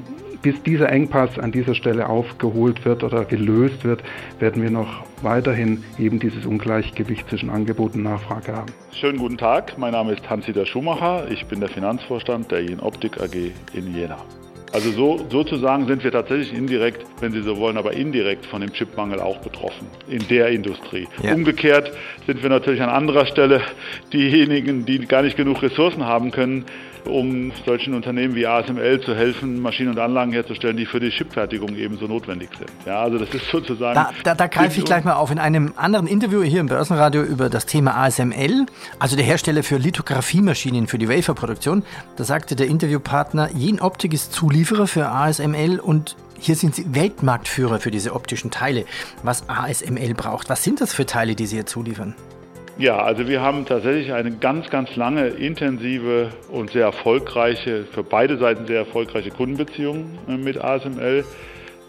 bis 0.44 0.62
dieser 0.62 0.90
Engpass 0.90 1.38
an 1.38 1.52
dieser 1.52 1.74
Stelle 1.74 2.06
aufgeholt 2.06 2.84
wird 2.84 3.02
oder 3.02 3.24
gelöst 3.24 3.82
wird, 3.82 4.04
werden 4.38 4.62
wir 4.62 4.70
noch 4.70 5.02
weiterhin 5.22 5.82
eben 5.98 6.20
dieses 6.20 6.44
Ungleichgewicht 6.44 7.26
zwischen 7.30 7.48
Angebot 7.48 7.94
und 7.94 8.02
Nachfrage 8.02 8.52
haben. 8.54 8.66
Schönen 8.92 9.18
guten 9.18 9.38
Tag, 9.38 9.78
mein 9.78 9.92
Name 9.92 10.12
ist 10.12 10.28
Hans-Dieter 10.28 10.66
Schumacher, 10.66 11.30
ich 11.30 11.46
bin 11.46 11.60
der 11.60 11.70
Finanzvorstand 11.70 12.50
der 12.52 12.62
Jen 12.62 12.80
Optik 12.80 13.22
AG 13.22 13.34
in 13.72 13.96
Jena. 13.96 14.18
Also 14.74 14.90
so, 14.90 15.24
sozusagen 15.30 15.86
sind 15.86 16.04
wir 16.04 16.10
tatsächlich 16.10 16.52
indirekt, 16.52 17.06
wenn 17.20 17.32
Sie 17.32 17.42
so 17.42 17.56
wollen, 17.58 17.78
aber 17.78 17.92
indirekt 17.92 18.44
von 18.44 18.60
dem 18.60 18.72
Chipmangel 18.72 19.20
auch 19.20 19.38
betroffen 19.38 19.86
in 20.08 20.26
der 20.28 20.48
Industrie. 20.48 21.06
Ja. 21.22 21.32
Umgekehrt 21.32 21.92
sind 22.26 22.42
wir 22.42 22.50
natürlich 22.50 22.82
an 22.82 22.90
anderer 22.90 23.24
Stelle 23.24 23.62
diejenigen, 24.12 24.84
die 24.84 24.98
gar 25.06 25.22
nicht 25.22 25.36
genug 25.36 25.62
Ressourcen 25.62 26.04
haben 26.04 26.32
können, 26.32 26.64
um 27.06 27.52
solchen 27.64 27.94
Unternehmen 27.94 28.34
wie 28.34 28.46
ASML 28.46 29.00
zu 29.00 29.14
helfen, 29.14 29.60
Maschinen 29.60 29.90
und 29.90 29.98
Anlagen 29.98 30.32
herzustellen, 30.32 30.76
die 30.76 30.86
für 30.86 31.00
die 31.00 31.10
Chipfertigung 31.10 31.76
ebenso 31.76 32.06
notwendig 32.06 32.50
sind. 32.58 32.70
Ja, 32.86 33.02
also 33.02 33.18
das 33.18 33.28
ist 33.30 33.46
sozusagen. 33.52 33.94
Da, 33.94 34.10
da, 34.22 34.34
da 34.34 34.46
greife 34.46 34.78
ich 34.78 34.84
gleich 34.84 35.04
mal 35.04 35.14
auf. 35.14 35.30
In 35.30 35.38
einem 35.38 35.72
anderen 35.76 36.06
Interview 36.06 36.42
hier 36.42 36.60
im 36.60 36.66
Börsenradio 36.66 37.22
über 37.22 37.48
das 37.48 37.66
Thema 37.66 37.96
ASML, 37.96 38.66
also 38.98 39.16
der 39.16 39.24
Hersteller 39.24 39.62
für 39.62 39.76
Lithografiemaschinen 39.76 40.86
für 40.86 40.98
die 40.98 41.08
Waferproduktion, 41.08 41.82
da 42.16 42.24
sagte 42.24 42.56
der 42.56 42.66
Interviewpartner, 42.66 43.50
Jen 43.54 43.80
Optik 43.80 44.14
ist 44.14 44.32
Zulieferer 44.32 44.86
für 44.86 45.08
ASML 45.08 45.80
und 45.80 46.16
hier 46.38 46.56
sind 46.56 46.74
Sie 46.74 46.94
Weltmarktführer 46.94 47.80
für 47.80 47.90
diese 47.90 48.14
optischen 48.14 48.50
Teile. 48.50 48.84
Was 49.22 49.48
ASML 49.48 50.14
braucht, 50.14 50.50
was 50.50 50.62
sind 50.62 50.80
das 50.80 50.92
für 50.92 51.06
Teile, 51.06 51.34
die 51.34 51.46
Sie 51.46 51.56
hier 51.56 51.66
zuliefern? 51.66 52.14
Ja, 52.76 52.98
also 52.98 53.28
wir 53.28 53.40
haben 53.40 53.66
tatsächlich 53.66 54.12
eine 54.12 54.32
ganz, 54.32 54.68
ganz 54.68 54.96
lange, 54.96 55.28
intensive 55.28 56.30
und 56.50 56.70
sehr 56.70 56.82
erfolgreiche, 56.86 57.84
für 57.84 58.02
beide 58.02 58.36
Seiten 58.36 58.66
sehr 58.66 58.78
erfolgreiche 58.78 59.30
Kundenbeziehung 59.30 60.18
äh, 60.28 60.36
mit 60.36 60.58
ASML. 60.58 61.24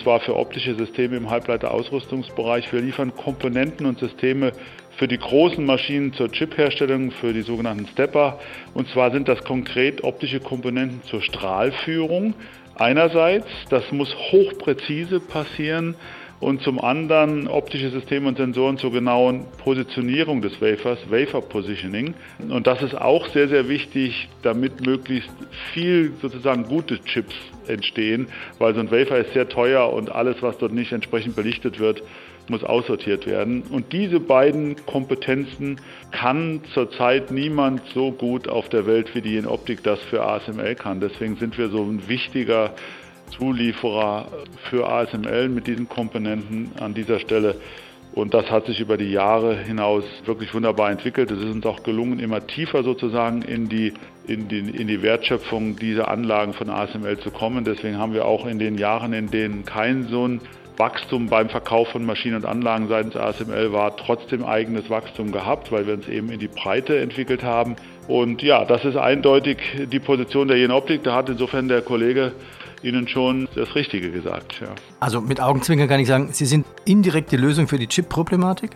Zwar 0.03 0.19
für 0.19 0.35
optische 0.35 0.75
Systeme 0.75 1.15
im 1.15 1.31
Halbleiterausrüstungsbereich. 1.31 2.71
Wir 2.71 2.81
liefern 2.81 3.15
Komponenten 3.15 3.87
und 3.87 3.97
Systeme 3.97 4.51
für 4.97 5.07
die 5.07 5.17
großen 5.17 5.65
Maschinen 5.65 6.13
zur 6.13 6.31
Chipherstellung, 6.31 7.09
für 7.09 7.33
die 7.33 7.41
sogenannten 7.41 7.87
Stepper. 7.87 8.39
Und 8.75 8.87
zwar 8.89 9.09
sind 9.09 9.27
das 9.27 9.43
konkret 9.43 10.03
optische 10.03 10.39
Komponenten 10.39 11.01
zur 11.03 11.23
Strahlführung. 11.23 12.35
Einerseits, 12.75 13.47
das 13.69 13.91
muss 13.91 14.13
hochpräzise 14.31 15.19
passieren 15.19 15.95
und 16.45 16.61
zum 16.61 16.79
anderen 16.79 17.47
optische 17.47 17.89
Systeme 17.89 18.27
und 18.27 18.37
Sensoren 18.37 18.77
zur 18.77 18.91
genauen 18.91 19.45
Positionierung 19.57 20.43
des 20.43 20.61
Wafers, 20.61 20.99
Wafer 21.09 21.41
Positioning. 21.41 22.13
Und 22.37 22.67
das 22.67 22.83
ist 22.83 22.93
auch 22.93 23.27
sehr, 23.29 23.47
sehr 23.47 23.67
wichtig, 23.67 24.29
damit 24.43 24.85
möglichst 24.85 25.31
viel 25.73 26.13
sozusagen 26.21 26.65
gute 26.65 27.01
Chips 27.03 27.33
entstehen, 27.65 28.27
weil 28.59 28.75
so 28.75 28.79
ein 28.79 28.91
Wafer 28.91 29.17
ist 29.17 29.33
sehr 29.33 29.49
teuer 29.49 29.91
und 29.91 30.11
alles, 30.11 30.35
was 30.41 30.55
dort 30.59 30.71
nicht 30.71 30.91
entsprechend 30.91 31.35
belichtet 31.35 31.79
wird, 31.79 32.03
muss 32.47 32.63
aussortiert 32.63 33.25
werden. 33.25 33.63
Und 33.63 33.91
diese 33.91 34.19
beiden 34.19 34.75
Kompetenzen 34.85 35.81
kann 36.11 36.61
zurzeit 36.75 37.31
niemand 37.31 37.81
so 37.95 38.11
gut 38.11 38.47
auf 38.47 38.69
der 38.69 38.85
Welt 38.85 39.15
wie 39.15 39.21
die 39.21 39.37
in 39.37 39.47
Optik 39.47 39.81
das 39.81 39.99
für 40.11 40.21
ASML 40.23 40.75
kann. 40.75 40.99
Deswegen 40.99 41.37
sind 41.37 41.57
wir 41.57 41.69
so 41.69 41.81
ein 41.81 42.07
wichtiger 42.07 42.75
Zulieferer 43.31 44.27
für 44.69 44.87
ASML 44.87 45.49
mit 45.49 45.67
diesen 45.67 45.89
Komponenten 45.89 46.71
an 46.79 46.93
dieser 46.93 47.19
Stelle. 47.19 47.55
Und 48.13 48.33
das 48.33 48.49
hat 48.49 48.65
sich 48.65 48.79
über 48.79 48.95
die 48.95 49.11
Jahre 49.11 49.57
hinaus 49.57 50.05
wirklich 50.23 50.53
wunderbar 50.53 50.89
entwickelt. 50.89 51.31
Es 51.31 51.39
ist 51.39 51.51
uns 51.51 51.65
auch 51.65 51.83
gelungen, 51.83 52.19
immer 52.19 52.47
tiefer 52.47 52.81
sozusagen 52.83 53.41
in 53.41 53.67
die, 53.67 53.93
in 54.25 54.47
die, 54.47 54.59
in 54.59 54.87
die 54.87 55.01
Wertschöpfung 55.01 55.75
dieser 55.75 56.07
Anlagen 56.07 56.53
von 56.53 56.69
ASML 56.69 57.19
zu 57.19 57.29
kommen. 57.31 57.65
Deswegen 57.65 57.97
haben 57.97 58.13
wir 58.13 58.25
auch 58.25 58.45
in 58.45 58.57
den 58.57 58.77
Jahren, 58.77 59.11
in 59.11 59.29
denen 59.31 59.65
kein 59.65 60.07
so 60.07 60.27
ein 60.27 60.39
Wachstum 60.77 61.27
beim 61.27 61.49
Verkauf 61.49 61.89
von 61.89 62.05
Maschinen 62.05 62.37
und 62.37 62.45
Anlagen 62.45 62.87
seitens 62.87 63.15
ASML 63.15 63.71
war, 63.71 63.95
trotzdem 63.97 64.43
eigenes 64.45 64.89
Wachstum 64.89 65.31
gehabt, 65.31 65.71
weil 65.71 65.87
wir 65.87 65.93
uns 65.95 66.07
eben 66.07 66.29
in 66.29 66.39
die 66.39 66.47
Breite 66.47 66.99
entwickelt 66.99 67.43
haben. 67.43 67.75
Und 68.07 68.41
ja, 68.41 68.65
das 68.65 68.85
ist 68.85 68.97
eindeutig 68.97 69.57
die 69.91 69.99
Position 69.99 70.47
der 70.47 70.57
Jenoptik. 70.57 71.03
Da 71.03 71.15
hat 71.15 71.29
insofern 71.29 71.67
der 71.67 71.81
Kollege 71.81 72.33
Ihnen 72.83 73.07
schon 73.07 73.47
das 73.55 73.73
Richtige 73.75 74.11
gesagt. 74.11 74.59
Ja. 74.61 74.67
Also 74.99 75.21
mit 75.21 75.41
Augenzwinkern 75.41 75.87
kann 75.87 75.99
ich 75.99 76.07
sagen, 76.07 76.29
Sie 76.31 76.45
sind 76.45 76.67
indirekte 76.85 77.35
Lösung 77.35 77.67
für 77.67 77.79
die 77.79 77.87
Chip-Problematik? 77.87 78.71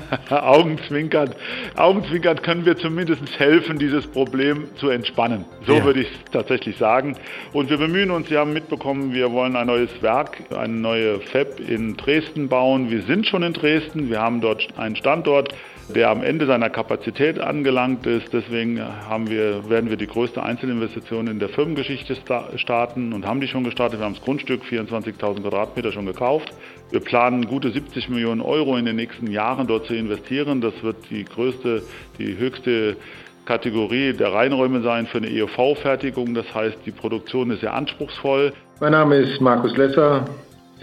Augenzwinkern. 0.30 1.34
Augenzwinkern 1.76 2.42
können 2.42 2.64
wir 2.64 2.76
zumindest 2.76 3.22
helfen, 3.38 3.78
dieses 3.78 4.06
Problem 4.06 4.68
zu 4.76 4.88
entspannen. 4.88 5.44
So 5.66 5.74
ja. 5.74 5.84
würde 5.84 6.00
ich 6.00 6.08
es 6.08 6.30
tatsächlich 6.32 6.76
sagen. 6.76 7.16
Und 7.52 7.70
wir 7.70 7.78
bemühen 7.78 8.10
uns, 8.10 8.28
Sie 8.28 8.36
haben 8.36 8.52
mitbekommen, 8.52 9.12
wir 9.12 9.32
wollen 9.32 9.56
ein 9.56 9.66
neues 9.66 9.90
Werk, 10.00 10.38
eine 10.56 10.74
neue 10.74 11.20
Fab 11.20 11.60
in 11.60 11.96
Dresden 11.96 12.48
bauen. 12.48 12.90
Wir 12.90 13.02
sind 13.02 13.26
schon 13.26 13.42
in 13.42 13.52
Dresden, 13.52 14.10
wir 14.10 14.20
haben 14.20 14.40
dort 14.40 14.66
einen 14.76 14.96
Standort 14.96 15.54
der 15.88 16.10
am 16.10 16.22
Ende 16.22 16.46
seiner 16.46 16.70
Kapazität 16.70 17.38
angelangt 17.38 18.06
ist. 18.06 18.32
Deswegen 18.32 18.80
haben 18.80 19.28
wir, 19.28 19.68
werden 19.68 19.90
wir 19.90 19.96
die 19.96 20.06
größte 20.06 20.42
Einzelinvestition 20.42 21.26
in 21.26 21.38
der 21.38 21.48
Firmengeschichte 21.50 22.16
starten 22.56 23.12
und 23.12 23.26
haben 23.26 23.40
die 23.40 23.48
schon 23.48 23.64
gestartet. 23.64 24.00
Wir 24.00 24.06
haben 24.06 24.14
das 24.14 24.24
Grundstück 24.24 24.62
24.000 24.62 25.42
Quadratmeter 25.42 25.92
schon 25.92 26.06
gekauft. 26.06 26.52
Wir 26.90 27.00
planen 27.00 27.46
gute 27.46 27.70
70 27.70 28.08
Millionen 28.08 28.40
Euro 28.40 28.76
in 28.76 28.84
den 28.84 28.96
nächsten 28.96 29.30
Jahren 29.30 29.66
dort 29.66 29.86
zu 29.86 29.94
investieren. 29.94 30.60
Das 30.60 30.74
wird 30.82 30.96
die 31.10 31.24
größte, 31.24 31.82
die 32.18 32.38
höchste 32.38 32.96
Kategorie 33.44 34.14
der 34.14 34.32
Reinräume 34.32 34.80
sein 34.82 35.06
für 35.06 35.18
eine 35.18 35.28
EUV-Fertigung. 35.28 36.34
Das 36.34 36.54
heißt, 36.54 36.78
die 36.86 36.92
Produktion 36.92 37.50
ist 37.50 37.60
sehr 37.60 37.74
anspruchsvoll. 37.74 38.52
Mein 38.80 38.92
Name 38.92 39.16
ist 39.16 39.40
Markus 39.40 39.76
Lesser. 39.76 40.24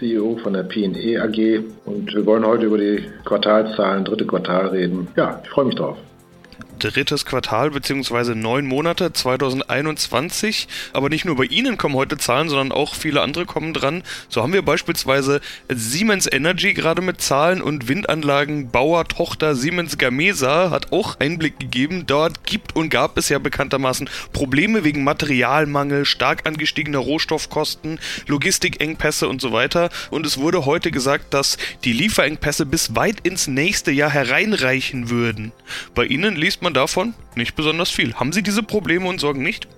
CEO 0.02 0.36
von 0.42 0.52
der 0.52 0.64
PNE 0.64 1.22
AG 1.22 1.62
und 1.84 2.12
wir 2.12 2.26
wollen 2.26 2.44
heute 2.44 2.66
über 2.66 2.78
die 2.78 3.04
Quartalszahlen, 3.24 4.04
dritte 4.04 4.26
Quartal 4.26 4.68
reden. 4.68 5.06
Ja, 5.16 5.40
ich 5.44 5.48
freue 5.50 5.66
mich 5.66 5.76
drauf 5.76 5.96
drittes 6.90 7.24
Quartal 7.24 7.70
bzw. 7.70 8.34
neun 8.34 8.66
Monate 8.66 9.12
2021. 9.12 10.68
Aber 10.92 11.08
nicht 11.08 11.24
nur 11.24 11.36
bei 11.36 11.44
Ihnen 11.44 11.78
kommen 11.78 11.94
heute 11.94 12.18
Zahlen, 12.18 12.48
sondern 12.48 12.72
auch 12.72 12.94
viele 12.94 13.20
andere 13.20 13.46
kommen 13.46 13.72
dran. 13.72 14.02
So 14.28 14.42
haben 14.42 14.52
wir 14.52 14.62
beispielsweise 14.62 15.40
Siemens 15.68 16.28
Energy 16.30 16.74
gerade 16.74 17.02
mit 17.02 17.20
Zahlen 17.20 17.62
und 17.62 17.88
Windanlagenbauer 17.88 19.06
Tochter 19.06 19.54
Siemens 19.54 19.98
Gamesa 19.98 20.70
hat 20.70 20.92
auch 20.92 21.20
Einblick 21.20 21.60
gegeben. 21.60 22.04
Dort 22.06 22.44
gibt 22.44 22.74
und 22.74 22.90
gab 22.90 23.16
es 23.16 23.28
ja 23.28 23.38
bekanntermaßen 23.38 24.08
Probleme 24.32 24.84
wegen 24.84 25.04
Materialmangel, 25.04 26.04
stark 26.04 26.46
angestiegener 26.46 26.98
Rohstoffkosten, 26.98 28.00
Logistikengpässe 28.26 29.28
und 29.28 29.40
so 29.40 29.52
weiter. 29.52 29.90
Und 30.10 30.26
es 30.26 30.38
wurde 30.38 30.66
heute 30.66 30.90
gesagt, 30.90 31.34
dass 31.34 31.58
die 31.84 31.92
Lieferengpässe 31.92 32.66
bis 32.66 32.94
weit 32.96 33.20
ins 33.20 33.46
nächste 33.46 33.92
Jahr 33.92 34.10
hereinreichen 34.10 35.10
würden. 35.10 35.52
Bei 35.94 36.04
Ihnen 36.04 36.36
liest 36.36 36.62
man 36.62 36.71
man 36.72 36.74
davon 36.74 37.14
nicht 37.36 37.54
besonders 37.54 37.90
viel. 37.90 38.14
Haben 38.14 38.32
Sie 38.32 38.42
diese 38.42 38.62
Probleme 38.62 39.08
und 39.08 39.20
Sorgen 39.20 39.42
nicht? 39.42 39.68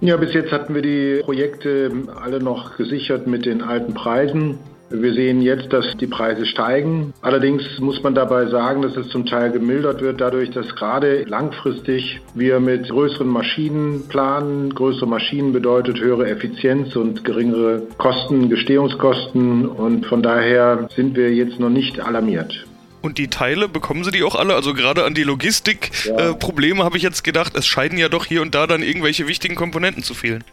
Ja, 0.00 0.16
bis 0.16 0.32
jetzt 0.32 0.52
hatten 0.52 0.74
wir 0.74 0.82
die 0.82 1.20
Projekte 1.22 1.90
alle 2.22 2.40
noch 2.40 2.76
gesichert 2.76 3.26
mit 3.26 3.44
den 3.44 3.62
alten 3.62 3.94
Preisen. 3.94 4.58
Wir 4.90 5.12
sehen 5.12 5.42
jetzt, 5.42 5.70
dass 5.70 5.84
die 5.98 6.06
Preise 6.06 6.46
steigen. 6.46 7.12
Allerdings 7.20 7.62
muss 7.78 8.02
man 8.02 8.14
dabei 8.14 8.46
sagen, 8.46 8.80
dass 8.80 8.96
es 8.96 9.08
zum 9.08 9.26
Teil 9.26 9.50
gemildert 9.50 10.00
wird, 10.00 10.18
dadurch, 10.18 10.50
dass 10.50 10.74
gerade 10.76 11.24
langfristig 11.24 12.20
wir 12.34 12.58
mit 12.58 12.88
größeren 12.88 13.28
Maschinen 13.28 14.08
planen. 14.08 14.74
Größere 14.74 15.06
Maschinen 15.06 15.52
bedeutet 15.52 16.00
höhere 16.00 16.30
Effizienz 16.30 16.96
und 16.96 17.22
geringere 17.24 17.82
Kosten, 17.98 18.48
Gestehungskosten. 18.48 19.66
Und 19.66 20.06
von 20.06 20.22
daher 20.22 20.88
sind 20.96 21.16
wir 21.16 21.34
jetzt 21.34 21.60
noch 21.60 21.70
nicht 21.70 22.00
alarmiert. 22.00 22.67
Und 23.08 23.16
die 23.16 23.28
Teile, 23.28 23.70
bekommen 23.70 24.04
sie 24.04 24.10
die 24.10 24.22
auch 24.22 24.34
alle? 24.34 24.54
Also 24.54 24.74
gerade 24.74 25.06
an 25.06 25.14
die 25.14 25.22
Logistikprobleme 25.22 26.76
ja. 26.76 26.82
äh, 26.82 26.84
habe 26.84 26.98
ich 26.98 27.02
jetzt 27.02 27.24
gedacht, 27.24 27.56
es 27.56 27.66
scheiden 27.66 27.96
ja 27.96 28.10
doch 28.10 28.26
hier 28.26 28.42
und 28.42 28.54
da 28.54 28.66
dann 28.66 28.82
irgendwelche 28.82 29.26
wichtigen 29.26 29.54
Komponenten 29.54 30.02
zu 30.02 30.12
fehlen. 30.12 30.44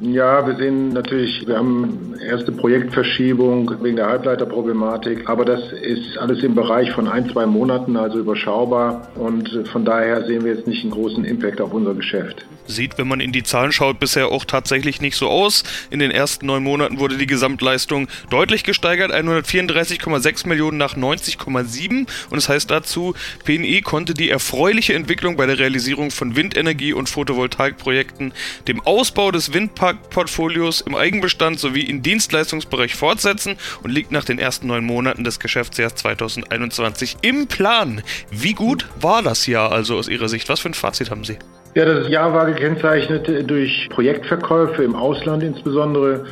Ja, 0.00 0.46
wir 0.46 0.54
sehen 0.54 0.90
natürlich, 0.90 1.44
wir 1.48 1.56
haben 1.56 2.14
erste 2.20 2.52
Projektverschiebung 2.52 3.82
wegen 3.82 3.96
der 3.96 4.06
Halbleiterproblematik, 4.06 5.28
aber 5.28 5.44
das 5.44 5.72
ist 5.72 6.16
alles 6.18 6.44
im 6.44 6.54
Bereich 6.54 6.92
von 6.92 7.08
ein, 7.08 7.28
zwei 7.30 7.46
Monaten, 7.46 7.96
also 7.96 8.20
überschaubar. 8.20 9.08
Und 9.16 9.66
von 9.72 9.84
daher 9.84 10.24
sehen 10.24 10.44
wir 10.44 10.54
jetzt 10.54 10.68
nicht 10.68 10.82
einen 10.82 10.92
großen 10.92 11.24
Impact 11.24 11.60
auf 11.60 11.72
unser 11.72 11.94
Geschäft. 11.94 12.46
Sieht, 12.68 12.98
wenn 12.98 13.08
man 13.08 13.20
in 13.20 13.32
die 13.32 13.42
Zahlen 13.42 13.72
schaut, 13.72 13.98
bisher 13.98 14.28
auch 14.28 14.44
tatsächlich 14.44 15.00
nicht 15.00 15.16
so 15.16 15.28
aus. 15.28 15.64
In 15.90 16.00
den 16.00 16.10
ersten 16.10 16.46
neun 16.46 16.62
Monaten 16.62 16.98
wurde 17.00 17.16
die 17.16 17.26
Gesamtleistung 17.26 18.08
deutlich 18.30 18.62
gesteigert, 18.62 19.10
134,6 19.12 20.46
Millionen 20.46 20.76
nach 20.76 20.94
90,7 20.94 21.90
und 21.90 22.08
das 22.30 22.48
heißt 22.48 22.70
dazu, 22.70 23.14
PNE 23.44 23.80
konnte 23.80 24.12
die 24.12 24.28
erfreuliche 24.28 24.92
Entwicklung 24.92 25.36
bei 25.36 25.46
der 25.46 25.58
Realisierung 25.58 26.10
von 26.10 26.36
Windenergie 26.36 26.92
und 26.92 27.08
Photovoltaikprojekten, 27.08 28.34
dem 28.68 28.80
Ausbau 28.82 29.30
des 29.30 29.54
Windparkportfolios 29.88 30.82
im 30.82 30.94
Eigenbestand 30.94 31.58
sowie 31.58 31.82
im 31.82 32.02
Dienstleistungsbereich 32.02 32.94
fortsetzen 32.94 33.56
und 33.82 33.90
liegt 33.90 34.12
nach 34.12 34.24
den 34.24 34.38
ersten 34.38 34.66
neun 34.66 34.84
Monaten 34.84 35.24
des 35.24 35.40
Geschäftsjahres 35.40 35.94
2021 35.96 37.16
im 37.22 37.46
Plan. 37.46 38.02
Wie 38.30 38.52
gut 38.52 38.86
war 39.00 39.22
das 39.22 39.46
Jahr 39.46 39.72
also 39.72 39.96
aus 39.96 40.08
Ihrer 40.08 40.28
Sicht? 40.28 40.48
Was 40.48 40.60
für 40.60 40.68
ein 40.68 40.74
Fazit 40.74 41.10
haben 41.10 41.24
Sie? 41.24 41.38
Ja, 41.74 41.84
das 41.84 42.08
Jahr 42.08 42.32
war 42.32 42.46
gekennzeichnet 42.46 43.48
durch 43.48 43.88
Projektverkäufe 43.90 44.82
im 44.82 44.94
Ausland 44.94 45.42
insbesondere 45.42 46.26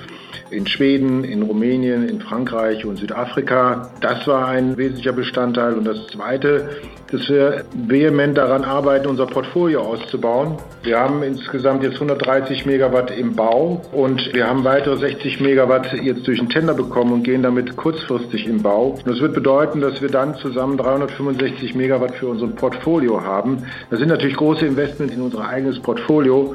in 0.50 0.66
Schweden, 0.66 1.24
in 1.24 1.42
Rumänien, 1.42 2.08
in 2.08 2.20
Frankreich 2.20 2.84
und 2.84 2.98
Südafrika. 2.98 3.90
Das 4.00 4.26
war 4.26 4.46
ein 4.48 4.76
wesentlicher 4.76 5.12
Bestandteil. 5.12 5.74
Und 5.74 5.84
das 5.84 6.06
Zweite, 6.08 6.68
dass 7.10 7.28
wir 7.28 7.64
vehement 7.74 8.36
daran 8.36 8.64
arbeiten, 8.64 9.06
unser 9.06 9.26
Portfolio 9.26 9.80
auszubauen. 9.80 10.56
Wir 10.82 10.98
haben 10.98 11.22
insgesamt 11.22 11.82
jetzt 11.82 11.94
130 11.94 12.66
Megawatt 12.66 13.10
im 13.10 13.34
Bau 13.34 13.82
und 13.92 14.32
wir 14.34 14.46
haben 14.46 14.64
weitere 14.64 14.96
60 14.96 15.40
Megawatt 15.40 15.92
jetzt 15.92 16.26
durch 16.26 16.38
den 16.38 16.48
Tender 16.48 16.74
bekommen 16.74 17.12
und 17.12 17.22
gehen 17.22 17.42
damit 17.42 17.76
kurzfristig 17.76 18.46
im 18.46 18.62
Bau. 18.62 18.98
Und 19.04 19.06
das 19.06 19.20
wird 19.20 19.34
bedeuten, 19.34 19.80
dass 19.80 20.00
wir 20.02 20.10
dann 20.10 20.34
zusammen 20.36 20.76
365 20.76 21.74
Megawatt 21.74 22.16
für 22.16 22.28
unser 22.28 22.48
Portfolio 22.48 23.22
haben. 23.22 23.64
Das 23.90 23.98
sind 23.98 24.08
natürlich 24.08 24.36
große 24.36 24.66
Investments 24.66 25.14
in 25.14 25.22
unser 25.22 25.46
eigenes 25.46 25.80
Portfolio, 25.80 26.54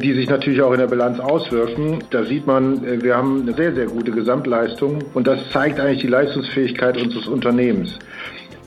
die 0.00 0.14
sich 0.14 0.28
natürlich 0.28 0.62
auch 0.62 0.72
in 0.72 0.78
der 0.78 0.86
Bilanz 0.86 1.18
auswirken. 1.18 2.04
Da 2.10 2.24
sieht 2.24 2.46
man, 2.46 3.02
wir 3.02 3.16
haben 3.16 3.42
eine 3.42 3.54
sehr, 3.54 3.74
sehr 3.74 3.86
gute 3.86 4.12
Gesamtleistung 4.12 4.98
und 5.14 5.26
das 5.26 5.50
zeigt 5.50 5.80
eigentlich 5.80 6.00
die 6.00 6.08
Leistungsfähigkeit 6.08 7.00
unseres 7.00 7.26
Unternehmens. 7.26 7.98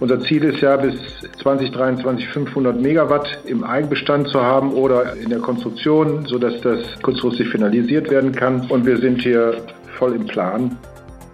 Unser 0.02 0.20
Ziel 0.22 0.44
ist 0.46 0.62
ja 0.62 0.78
bis 0.78 0.96
2023 1.44 2.28
500 2.30 2.82
Megawatt 2.82 3.40
im 3.46 3.64
Eigenbestand 3.64 4.30
zu 4.30 4.42
haben 4.42 4.74
oder 4.74 5.16
in 5.16 5.30
der 5.30 5.40
Konstruktion, 5.40 6.26
sodass 6.26 6.60
das 6.62 6.80
kurzfristig 7.04 7.50
finalisiert 7.50 8.10
werden 8.10 8.32
kann. 8.32 8.68
Und 8.70 8.86
wir 8.86 8.98
sind 8.98 9.22
hier 9.22 9.64
voll 10.00 10.16
im 10.16 10.26
Plan. 10.26 10.76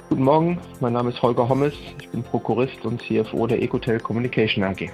Guten 0.10 0.24
Morgen, 0.24 0.60
mein 0.82 0.94
Name 0.94 1.10
ist 1.10 1.22
Holger 1.22 1.48
Hommes, 1.48 1.74
ich 2.00 2.10
bin 2.10 2.24
Prokurist 2.24 2.86
und 2.86 3.02
CFO 3.02 3.48
der 3.48 3.62
Ecotel 3.62 4.00
Communication 4.00 4.64
AG. 4.64 4.90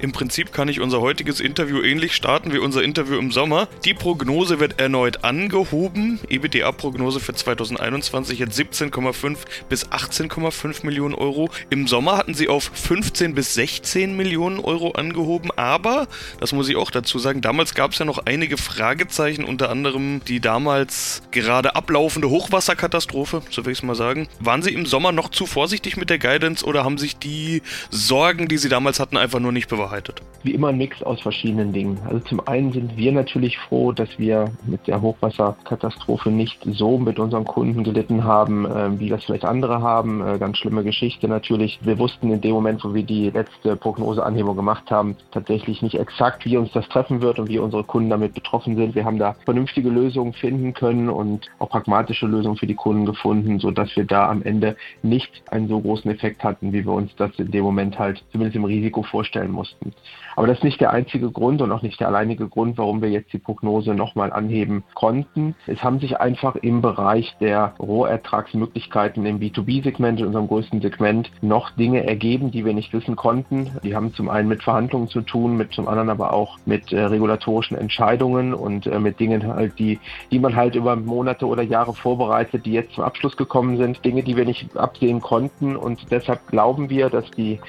Im 0.00 0.10
Prinzip 0.10 0.52
kann 0.52 0.68
ich 0.68 0.80
unser 0.80 1.00
heutiges 1.00 1.38
Interview 1.38 1.80
ähnlich 1.80 2.16
starten 2.16 2.52
wie 2.52 2.58
unser 2.58 2.82
Interview 2.82 3.16
im 3.16 3.30
Sommer. 3.30 3.68
Die 3.84 3.94
Prognose 3.94 4.58
wird 4.58 4.80
erneut 4.80 5.22
angehoben. 5.22 6.18
EBITDA-Prognose 6.28 7.20
für 7.20 7.32
2021 7.32 8.40
jetzt 8.40 8.58
17,5 8.58 9.36
bis 9.68 9.86
18,5 9.86 10.84
Millionen 10.84 11.14
Euro. 11.14 11.48
Im 11.70 11.86
Sommer 11.86 12.16
hatten 12.16 12.34
sie 12.34 12.48
auf 12.48 12.72
15 12.74 13.34
bis 13.34 13.54
16 13.54 14.16
Millionen 14.16 14.58
Euro 14.58 14.90
angehoben, 14.90 15.50
aber, 15.56 16.08
das 16.40 16.52
muss 16.52 16.68
ich 16.68 16.76
auch 16.76 16.90
dazu 16.90 17.20
sagen, 17.20 17.40
damals 17.40 17.74
gab 17.74 17.92
es 17.92 17.98
ja 17.98 18.04
noch 18.04 18.26
einige 18.26 18.56
Fragezeichen, 18.56 19.44
unter 19.44 19.70
anderem 19.70 20.22
die 20.26 20.40
damals 20.40 21.22
gerade 21.30 21.76
ablaufende 21.76 22.30
Hochwasserkatastrophe, 22.30 23.42
so 23.48 23.64
will 23.64 23.72
ich 23.72 23.78
es 23.78 23.84
mal 23.84 23.94
sagen. 23.94 24.28
Waren 24.40 24.62
Sie 24.62 24.74
im 24.74 24.86
Sommer 24.86 25.12
noch 25.12 25.28
zu 25.28 25.46
vorsichtig 25.46 25.96
mit 25.96 26.10
der 26.10 26.18
Guidance 26.18 26.64
oder 26.64 26.84
haben 26.84 26.98
sich 26.98 27.16
die 27.16 27.62
Sorgen, 27.90 28.48
die 28.48 28.58
Sie 28.58 28.68
damals 28.68 28.98
hatten, 28.98 29.16
einfach 29.16 29.38
nur 29.38 29.52
nicht 29.52 29.68
bewahrheitet? 29.68 29.83
Bewahrheitet? 29.84 30.22
Wie 30.42 30.52
immer 30.52 30.68
ein 30.68 30.76
Mix 30.76 31.02
aus 31.02 31.22
verschiedenen 31.22 31.72
Dingen. 31.72 31.98
Also 32.04 32.20
zum 32.20 32.46
einen 32.46 32.72
sind 32.72 32.98
wir 32.98 33.12
natürlich 33.12 33.56
froh, 33.58 33.92
dass 33.92 34.18
wir 34.18 34.50
mit 34.66 34.86
der 34.86 35.00
Hochwasserkatastrophe 35.00 36.30
nicht 36.30 36.58
so 36.72 36.98
mit 36.98 37.18
unseren 37.18 37.44
Kunden 37.44 37.82
gelitten 37.82 38.24
haben, 38.24 38.66
äh, 38.66 38.98
wie 38.98 39.08
das 39.08 39.24
vielleicht 39.24 39.46
andere 39.46 39.80
haben. 39.80 40.20
Äh, 40.20 40.38
ganz 40.38 40.58
schlimme 40.58 40.84
Geschichte 40.84 41.28
natürlich. 41.28 41.78
Wir 41.82 41.98
wussten 41.98 42.30
in 42.30 42.42
dem 42.42 42.52
Moment, 42.52 42.84
wo 42.84 42.92
wir 42.92 43.04
die 43.04 43.30
letzte 43.30 43.76
Prognoseanhebung 43.76 44.54
gemacht 44.54 44.90
haben, 44.90 45.16
tatsächlich 45.30 45.80
nicht 45.80 45.98
exakt, 45.98 46.44
wie 46.44 46.58
uns 46.58 46.70
das 46.72 46.86
treffen 46.90 47.22
wird 47.22 47.38
und 47.38 47.48
wie 47.48 47.58
unsere 47.58 47.84
Kunden 47.84 48.10
damit 48.10 48.34
betroffen 48.34 48.76
sind. 48.76 48.94
Wir 48.94 49.06
haben 49.06 49.18
da 49.18 49.36
vernünftige 49.46 49.88
Lösungen 49.88 50.34
finden 50.34 50.74
können 50.74 51.08
und 51.08 51.48
auch 51.58 51.70
pragmatische 51.70 52.26
Lösungen 52.26 52.56
für 52.56 52.66
die 52.66 52.74
Kunden 52.74 53.06
gefunden, 53.06 53.60
sodass 53.60 53.96
wir 53.96 54.04
da 54.04 54.28
am 54.28 54.42
Ende 54.42 54.76
nicht 55.02 55.42
einen 55.50 55.68
so 55.68 55.80
großen 55.80 56.10
Effekt 56.10 56.44
hatten, 56.44 56.74
wie 56.74 56.84
wir 56.84 56.92
uns 56.92 57.16
das 57.16 57.30
in 57.38 57.50
dem 57.50 57.64
Moment 57.64 57.98
halt 57.98 58.22
zumindest 58.30 58.56
im 58.56 58.64
Risiko 58.64 59.02
vorstellen 59.02 59.50
mussten 59.50 59.73
mussten. 59.74 59.92
Aber 60.36 60.46
das 60.46 60.58
ist 60.58 60.64
nicht 60.64 60.80
der 60.80 60.92
einzige 60.92 61.30
Grund 61.30 61.62
und 61.62 61.70
auch 61.70 61.82
nicht 61.82 62.00
der 62.00 62.08
alleinige 62.08 62.48
Grund, 62.48 62.76
warum 62.78 63.02
wir 63.02 63.10
jetzt 63.10 63.32
die 63.32 63.38
Prognose 63.38 63.94
nochmal 63.94 64.32
anheben 64.32 64.82
konnten. 64.94 65.54
Es 65.66 65.82
haben 65.82 66.00
sich 66.00 66.18
einfach 66.18 66.56
im 66.56 66.82
Bereich 66.82 67.36
der 67.40 67.74
Rohertragsmöglichkeiten 67.78 69.24
im 69.26 69.38
B2B-Segment, 69.38 70.20
in 70.20 70.26
unserem 70.26 70.48
größten 70.48 70.80
Segment, 70.80 71.30
noch 71.40 71.70
Dinge 71.70 72.04
ergeben, 72.06 72.50
die 72.50 72.64
wir 72.64 72.74
nicht 72.74 72.92
wissen 72.92 73.16
konnten. 73.16 73.70
Die 73.84 73.94
haben 73.94 74.12
zum 74.14 74.28
einen 74.28 74.48
mit 74.48 74.62
Verhandlungen 74.62 75.08
zu 75.08 75.20
tun, 75.20 75.56
mit 75.56 75.72
zum 75.72 75.86
anderen 75.88 76.10
aber 76.10 76.32
auch 76.32 76.58
mit 76.66 76.92
äh, 76.92 77.04
regulatorischen 77.04 77.76
Entscheidungen 77.76 78.54
und 78.54 78.86
äh, 78.86 78.98
mit 78.98 79.20
Dingen 79.20 79.46
halt, 79.46 79.78
die, 79.78 80.00
die 80.32 80.38
man 80.38 80.56
halt 80.56 80.74
über 80.74 80.96
Monate 80.96 81.46
oder 81.46 81.62
Jahre 81.62 81.94
vorbereitet, 81.94 82.66
die 82.66 82.72
jetzt 82.72 82.94
zum 82.94 83.04
Abschluss 83.04 83.36
gekommen 83.36 83.76
sind. 83.76 84.04
Dinge, 84.04 84.22
die 84.22 84.36
wir 84.36 84.44
nicht 84.44 84.76
absehen 84.76 85.20
konnten 85.20 85.76
und 85.76 86.10
deshalb 86.10 86.46
glauben 86.48 86.90
wir, 86.90 87.08
dass 87.08 87.30
die 87.32 87.60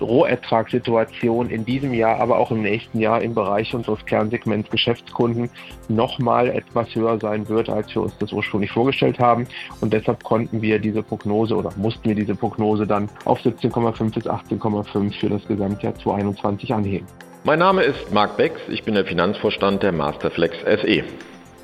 Rohertragssituation 0.00 1.50
in 1.52 1.64
diesem 1.64 1.94
Jahr, 1.94 2.20
aber 2.20 2.38
auch 2.38 2.50
im 2.50 2.62
nächsten 2.62 2.98
Jahr 2.98 3.22
im 3.22 3.34
Bereich 3.34 3.74
unseres 3.74 4.04
Kernsegments 4.06 4.70
Geschäftskunden 4.70 5.50
nochmal 5.88 6.48
etwas 6.48 6.94
höher 6.94 7.18
sein 7.20 7.48
wird, 7.48 7.68
als 7.68 7.94
wir 7.94 8.02
uns 8.02 8.16
das 8.18 8.32
ursprünglich 8.32 8.70
vorgestellt 8.70 9.18
haben. 9.18 9.46
Und 9.80 9.92
deshalb 9.92 10.24
konnten 10.24 10.62
wir 10.62 10.78
diese 10.78 11.02
Prognose 11.02 11.54
oder 11.56 11.70
mussten 11.76 12.08
wir 12.08 12.14
diese 12.14 12.34
Prognose 12.34 12.86
dann 12.86 13.08
auf 13.24 13.40
17,5 13.40 14.14
bis 14.14 14.26
18,5 14.26 15.20
für 15.20 15.28
das 15.28 15.46
Gesamtjahr 15.46 15.94
2021 15.94 16.74
anheben. 16.74 17.06
Mein 17.44 17.58
Name 17.58 17.82
ist 17.82 18.12
Marc 18.12 18.36
Becks, 18.36 18.60
ich 18.68 18.84
bin 18.84 18.94
der 18.94 19.04
Finanzvorstand 19.04 19.82
der 19.82 19.92
Masterflex 19.92 20.56
SE. 20.60 21.02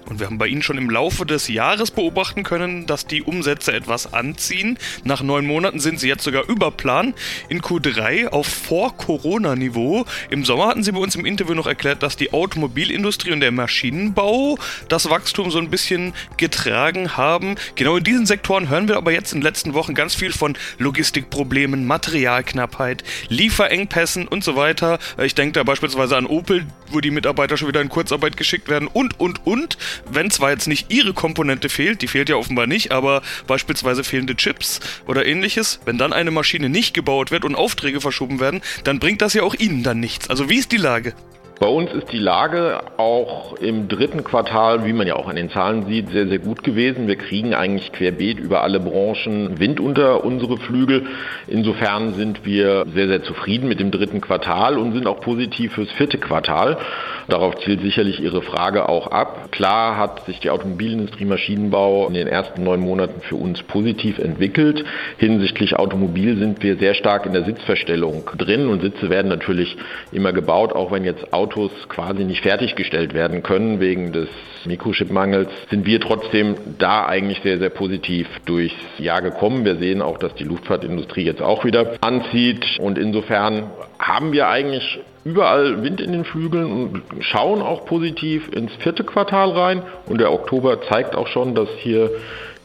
Und 0.09 0.21
wir 0.21 0.27
haben 0.27 0.39
bei 0.39 0.47
Ihnen 0.47 0.63
schon 0.63 0.79
im 0.79 0.89
Laufe 0.89 1.27
des 1.27 1.49
Jahres 1.49 1.91
beobachten 1.91 2.43
können, 2.43 2.87
dass 2.87 3.07
die 3.07 3.23
Umsätze 3.23 3.75
etwas 3.75 4.15
anziehen. 4.15 4.79
Nach 5.05 5.23
neun 5.23 5.45
Monaten 5.45 5.81
sind 5.81 6.01
sie 6.01 6.09
jetzt 6.09 6.25
sogar 6.25 6.49
über 6.49 6.71
Plan. 6.71 7.13
In 7.51 7.61
Q3 7.61 8.29
auf 8.29 8.47
Vor-Corona-Niveau. 8.47 10.07
Im 10.31 10.47
Sommer 10.47 10.69
hatten 10.69 10.83
Sie 10.83 10.93
bei 10.93 10.99
uns 10.99 11.15
im 11.15 11.27
Interview 11.27 11.55
noch 11.55 11.67
erklärt, 11.67 12.03
dass 12.03 12.17
die 12.17 12.33
Automobilindustrie 12.33 13.33
und 13.33 13.41
der 13.41 13.53
Maschinenbau 13.53 14.59
das 14.89 15.11
Wachstum 15.11 15.51
so 15.51 15.59
ein 15.59 15.69
bisschen 15.69 16.15
getragen 16.39 17.19
haben. 17.19 17.57
Genau 17.75 17.99
in 17.99 18.05
diesen 18.05 18.25
Sektoren 18.25 18.71
hören 18.71 18.89
wir 18.89 18.97
aber 18.97 19.13
jetzt 19.13 19.33
in 19.33 19.41
den 19.41 19.45
letzten 19.45 19.75
Wochen 19.75 19.95
ganz 19.95 20.15
viel 20.15 20.33
von 20.33 20.57
Logistikproblemen, 20.79 21.87
Materialknappheit, 21.87 23.05
Lieferengpässen 23.29 24.27
und 24.27 24.43
so 24.43 24.57
weiter. 24.57 24.99
Ich 25.23 25.35
denke 25.35 25.53
da 25.53 25.65
beispielsweise 25.65 26.17
an 26.17 26.25
Opel, 26.25 26.65
wo 26.91 27.01
die 27.01 27.11
Mitarbeiter 27.11 27.59
schon 27.59 27.69
wieder 27.69 27.83
in 27.83 27.91
Kurzarbeit 27.91 28.39
geschickt 28.39 28.69
werden 28.69 28.89
und, 28.89 29.21
und, 29.21 29.47
und 29.47 29.77
wenn 30.11 30.31
zwar 30.31 30.51
jetzt 30.51 30.69
nicht 30.69 30.93
ihre 30.93 31.13
Komponente 31.13 31.69
fehlt, 31.69 32.03
die 32.03 32.09
fehlt 32.09 32.29
ja 32.29 32.37
offenbar 32.37 32.67
nicht, 32.67 32.93
aber 32.93 33.23
beispielsweise 33.47 34.05
fehlende 34.05 34.37
Chips 34.37 34.81
oder 35.07 35.27
ähnliches, 35.27 35.81
wenn 35.85 35.99
dann 35.99 36.13
eine 36.13 36.31
Maschine 36.31 36.69
nicht 36.69 36.95
gebaut 36.95 37.31
wird 37.31 37.45
und 37.45 37.55
Aufträge 37.55 38.01
verschoben 38.01 38.41
werden, 38.41 38.61
dann 38.85 38.99
bringt 38.99 39.23
das 39.23 39.35
ja 39.35 39.43
auch 39.43 39.55
ihnen 39.55 39.83
dann 39.83 40.01
nichts. 40.01 40.31
Also 40.31 40.49
wie 40.49 40.59
ist 40.59 40.73
die 40.73 40.77
Lage? 40.77 41.15
Bei 41.61 41.67
uns 41.67 41.93
ist 41.93 42.13
die 42.13 42.21
Lage 42.21 42.79
auch 42.99 43.55
im 43.55 43.89
dritten 43.89 44.23
Quartal, 44.23 44.87
wie 44.87 44.93
man 44.93 45.09
ja 45.09 45.17
auch 45.17 45.27
an 45.27 45.35
den 45.35 45.51
Zahlen 45.51 45.87
sieht, 45.87 46.11
sehr, 46.11 46.29
sehr 46.29 46.39
gut 46.39 46.63
gewesen. 46.63 47.09
Wir 47.09 47.17
kriegen 47.17 47.53
eigentlich 47.53 47.91
querbeet 47.91 48.39
über 48.39 48.63
alle 48.63 48.79
Branchen 48.79 49.59
Wind 49.59 49.81
unter 49.81 50.25
unsere 50.25 50.57
Flügel. 50.57 51.07
Insofern 51.49 52.15
sind 52.15 52.47
wir 52.47 52.87
sehr, 52.95 53.09
sehr 53.09 53.25
zufrieden 53.25 53.67
mit 53.69 53.81
dem 53.81 53.91
dritten 53.91 54.21
Quartal 54.21 54.79
und 54.79 54.93
sind 54.93 55.09
auch 55.09 55.19
positiv 55.19 55.73
fürs 55.73 55.91
vierte 55.91 56.19
Quartal. 56.19 56.79
Darauf 57.27 57.59
zielt 57.59 57.81
sicherlich 57.81 58.21
Ihre 58.21 58.43
Frage 58.43 58.89
auch 58.89 59.09
ab. 59.09 59.51
Klar 59.51 59.97
hat 59.97 60.27
sich 60.27 60.39
die 60.39 60.51
Automobilindustrie 60.51 61.25
Maschinenbau 61.25 62.07
in 62.07 62.15
den 62.15 62.29
ersten 62.29 62.63
neun 62.63 62.81
Monaten 62.81 63.21
für 63.21 63.37
uns 63.37 63.65
positiv 63.65 64.21
entwickelt. 64.21 64.85
Hinsichtlich 65.17 65.75
Automobil 65.75 66.39
sind 66.39 66.63
wir 66.63 66.77
sehr 66.77 66.95
stark 66.95 67.27
in 67.27 67.33
der 67.33 67.45
Sitzverstellung 67.45 68.31
drin 68.39 68.69
und 68.69 68.81
Sitze 68.81 69.11
werden 69.11 69.27
natürlich 69.27 69.77
immer 70.13 70.33
gebaut, 70.33 70.73
auch 70.73 70.93
wenn 70.93 71.03
jetzt 71.03 71.33
Autos 71.33 71.48
Autos 71.49 71.71
quasi 71.89 72.25
nicht 72.25 72.43
fertiggestellt 72.43 73.15
werden 73.15 73.43
können 73.43 73.81
wegen 73.81 74.13
des 74.13 74.29
Mikrochipmangels, 74.67 75.49
sind 75.71 75.87
wir 75.87 75.99
trotzdem 75.99 76.57
da 76.79 77.07
eigentlich 77.07 77.41
sehr, 77.43 77.59
sehr 77.59 77.71
positiv 77.71 78.29
durchs 78.45 78.77
Jahr 78.99 79.23
gekommen. 79.23 79.65
Wir 79.65 79.77
sehen 79.77 80.03
auch, 80.03 80.19
dass 80.19 80.35
die 80.35 80.45
Luftfahrtindustrie 80.45 81.25
jetzt 81.25 81.41
auch 81.41 81.65
wieder 81.65 81.95
anzieht 82.03 82.79
und 82.79 82.99
insofern 82.99 83.71
haben 83.99 84.33
wir 84.33 84.49
eigentlich 84.49 84.99
überall 85.25 85.83
Wind 85.83 86.03
in 86.03 86.13
den 86.13 86.25
Flügeln 86.25 86.71
und 86.71 87.03
schauen 87.21 87.63
auch 87.63 87.87
positiv 87.87 88.51
ins 88.53 88.75
vierte 88.77 89.05
Quartal 89.05 89.51
rein. 89.53 89.83
Und 90.07 90.21
der 90.21 90.31
Oktober 90.31 90.83
zeigt 90.83 91.15
auch 91.15 91.29
schon, 91.29 91.55
dass 91.55 91.69
hier 91.79 92.11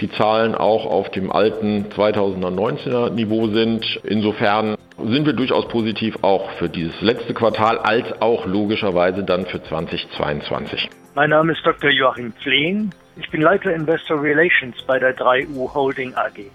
die 0.02 0.12
Zahlen 0.12 0.56
auch 0.56 0.86
auf 0.86 1.10
dem 1.10 1.32
alten 1.32 1.86
2019er 1.96 3.12
Niveau 3.12 3.48
sind. 3.48 4.00
Insofern 4.04 4.76
sind 5.06 5.26
wir 5.26 5.34
durchaus 5.34 5.68
positiv 5.68 6.18
auch 6.22 6.52
für 6.52 6.70
dieses 6.70 7.00
letzte 7.02 7.34
Quartal 7.34 7.78
als 7.78 8.22
auch 8.22 8.46
logischerweise 8.46 9.24
dann 9.24 9.46
für 9.46 9.62
2022. 9.62 10.90
Mein 11.16 11.30
Name 11.30 11.54
ist 11.54 11.66
Dr. 11.66 11.90
Joachim 11.90 12.34
Flehn. 12.42 12.92
Ich 13.16 13.30
bin 13.30 13.42
Leiter 13.42 13.74
Investor 13.74 14.22
Relations 14.22 14.82
bei 14.88 14.98
der 14.98 15.16
3U 15.16 15.74
Holding 15.74 16.16
AG. 16.16 16.50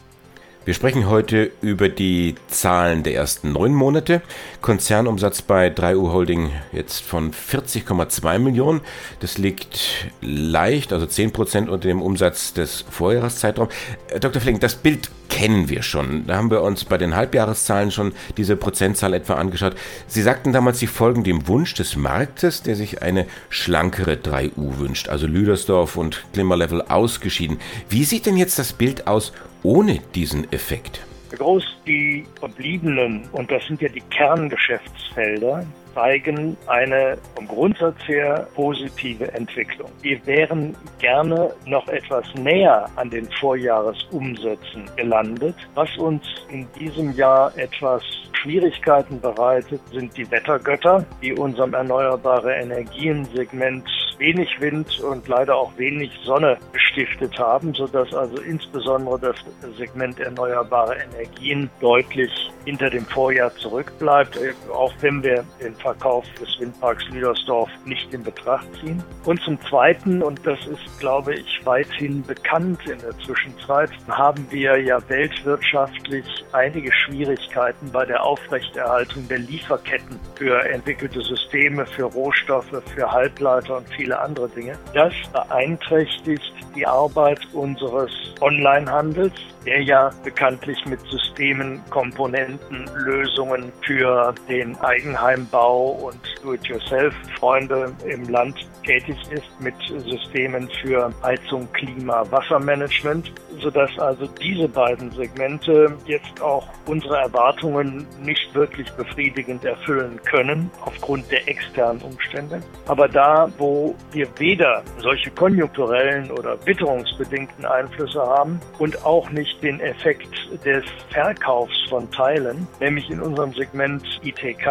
Wir 0.68 0.74
sprechen 0.74 1.08
heute 1.08 1.50
über 1.62 1.88
die 1.88 2.34
Zahlen 2.48 3.02
der 3.02 3.14
ersten 3.14 3.52
neun 3.52 3.72
Monate. 3.72 4.20
Konzernumsatz 4.60 5.40
bei 5.40 5.68
3U 5.68 6.12
Holding 6.12 6.50
jetzt 6.72 7.00
von 7.00 7.32
40,2 7.32 8.38
Millionen. 8.38 8.82
Das 9.20 9.38
liegt 9.38 10.10
leicht, 10.20 10.92
also 10.92 11.06
10 11.06 11.32
Prozent 11.32 11.70
unter 11.70 11.88
dem 11.88 12.02
Umsatz 12.02 12.52
des 12.52 12.84
Vorjahreszeitraums. 12.90 13.72
Äh, 14.10 14.20
Dr. 14.20 14.42
Flink, 14.42 14.60
das 14.60 14.74
Bild 14.74 15.08
kennen 15.30 15.70
wir 15.70 15.82
schon. 15.82 16.26
Da 16.26 16.36
haben 16.36 16.50
wir 16.50 16.60
uns 16.60 16.84
bei 16.84 16.98
den 16.98 17.16
Halbjahreszahlen 17.16 17.90
schon 17.90 18.12
diese 18.36 18.54
Prozentzahl 18.54 19.14
etwa 19.14 19.36
angeschaut. 19.36 19.74
Sie 20.06 20.20
sagten 20.20 20.52
damals, 20.52 20.80
Sie 20.80 20.86
folgen 20.86 21.24
dem 21.24 21.48
Wunsch 21.48 21.72
des 21.72 21.96
Marktes, 21.96 22.62
der 22.62 22.76
sich 22.76 23.00
eine 23.00 23.26
schlankere 23.48 24.16
3U 24.16 24.78
wünscht, 24.78 25.08
also 25.08 25.26
Lüdersdorf 25.26 25.96
und 25.96 26.24
Klimmerlevel 26.34 26.82
ausgeschieden. 26.82 27.58
Wie 27.88 28.04
sieht 28.04 28.26
denn 28.26 28.36
jetzt 28.36 28.58
das 28.58 28.74
Bild 28.74 29.06
aus 29.06 29.32
ohne 29.62 29.98
diesen 30.14 30.50
Effekt? 30.52 31.04
Groß 31.36 31.64
die 31.86 32.24
verbliebenen, 32.38 33.28
und 33.32 33.50
das 33.50 33.64
sind 33.66 33.82
ja 33.82 33.88
die 33.88 34.00
Kerngeschäftsfelder, 34.00 35.66
zeigen 35.94 36.56
eine 36.68 37.18
vom 37.34 37.48
Grundsatz 37.48 37.96
her 38.06 38.46
positive 38.54 39.32
Entwicklung. 39.32 39.90
Wir 40.00 40.24
wären 40.26 40.76
gerne 41.00 41.52
noch 41.66 41.86
etwas 41.88 42.24
näher 42.34 42.88
an 42.96 43.10
den 43.10 43.28
Vorjahresumsätzen 43.40 44.88
gelandet. 44.96 45.56
Was 45.74 45.94
uns 45.98 46.22
in 46.50 46.66
diesem 46.78 47.12
Jahr 47.14 47.52
etwas 47.58 48.02
Schwierigkeiten 48.32 49.20
bereitet, 49.20 49.80
sind 49.92 50.16
die 50.16 50.30
Wettergötter, 50.30 51.04
die 51.20 51.32
unserem 51.32 51.74
erneuerbare 51.74 52.54
Energien-Segment 52.54 53.84
wenig 54.18 54.60
Wind 54.60 55.00
und 55.00 55.26
leider 55.28 55.56
auch 55.56 55.76
wenig 55.76 56.10
Sonne 56.24 56.58
gestiftet 56.72 57.38
haben, 57.38 57.74
sodass 57.74 58.12
also 58.14 58.40
insbesondere 58.42 59.18
das 59.18 59.36
Segment 59.76 60.20
erneuerbare 60.20 60.96
Energien 60.96 61.70
deutlich 61.80 62.30
hinter 62.64 62.90
dem 62.90 63.06
Vorjahr 63.06 63.54
zurückbleibt, 63.56 64.36
äh, 64.36 64.52
auch 64.72 64.92
wenn 65.00 65.22
wir 65.22 65.44
den 65.62 65.74
Verkauf 65.76 66.24
des 66.40 66.60
Windparks 66.60 67.08
Lüdersdorf 67.08 67.70
nicht 67.86 68.12
in 68.12 68.22
Betracht 68.22 68.66
ziehen. 68.80 69.02
Und 69.24 69.40
zum 69.40 69.58
Zweiten, 69.62 70.22
und 70.22 70.46
das 70.46 70.58
ist, 70.66 71.00
glaube 71.00 71.34
ich, 71.34 71.60
weithin 71.64 72.22
bekannt 72.22 72.80
in 72.86 72.98
der 72.98 73.16
Zwischenzeit, 73.24 73.90
haben 74.08 74.46
wir 74.50 74.76
ja 74.82 74.98
weltwirtschaftlich 75.08 76.26
einige 76.52 76.92
Schwierigkeiten 76.92 77.90
bei 77.90 78.04
der 78.04 78.22
Aufrechterhaltung 78.22 79.26
der 79.28 79.38
Lieferketten 79.38 80.20
für 80.34 80.62
entwickelte 80.68 81.22
Systeme, 81.22 81.86
für 81.86 82.04
Rohstoffe, 82.04 82.82
für 82.94 83.10
Halbleiter 83.10 83.78
und 83.78 83.88
viele 84.08 84.20
andere 84.20 84.48
Dinge. 84.48 84.78
Das 84.94 85.12
beeinträchtigt 85.32 86.54
die 86.74 86.86
Arbeit 86.86 87.40
unseres 87.52 88.10
Onlinehandels, 88.40 89.34
der 89.64 89.82
ja 89.82 90.10
bekanntlich 90.24 90.78
mit 90.86 91.00
Systemen, 91.10 91.80
Komponenten, 91.90 92.88
Lösungen 92.94 93.72
für 93.86 94.34
den 94.48 94.76
Eigenheimbau 94.80 95.90
und 95.90 96.18
Do-it-yourself-Freunde 96.42 97.92
im 98.06 98.28
Land 98.28 98.56
tätig 98.84 99.16
ist, 99.30 99.60
mit 99.60 99.74
Systemen 100.04 100.68
für 100.80 101.12
Heizung, 101.22 101.68
Klima, 101.72 102.24
Wassermanagement, 102.30 103.30
sodass 103.60 103.90
also 103.98 104.26
diese 104.40 104.68
beiden 104.68 105.10
Segmente 105.12 105.94
jetzt 106.06 106.40
auch 106.40 106.66
unsere 106.86 107.18
Erwartungen 107.18 108.06
nicht 108.22 108.54
wirklich 108.54 108.90
befriedigend 108.92 109.64
erfüllen 109.64 110.18
können 110.24 110.70
aufgrund 110.84 111.30
der 111.30 111.46
externen 111.48 112.00
Umstände. 112.02 112.62
Aber 112.86 113.08
da, 113.08 113.50
wo 113.58 113.94
wir 114.12 114.26
weder 114.38 114.82
solche 114.98 115.30
konjunkturellen 115.30 116.30
oder 116.30 116.56
witterungsbedingten 116.66 117.64
Einflüsse 117.64 118.20
haben 118.20 118.60
und 118.78 119.04
auch 119.04 119.28
nicht 119.30 119.47
den 119.62 119.80
Effekt 119.80 120.28
des 120.64 120.84
Verkaufs 121.10 121.76
von 121.88 122.10
Teilen, 122.10 122.66
nämlich 122.80 123.10
in 123.10 123.20
unserem 123.20 123.52
Segment 123.52 124.04
ITK, 124.22 124.66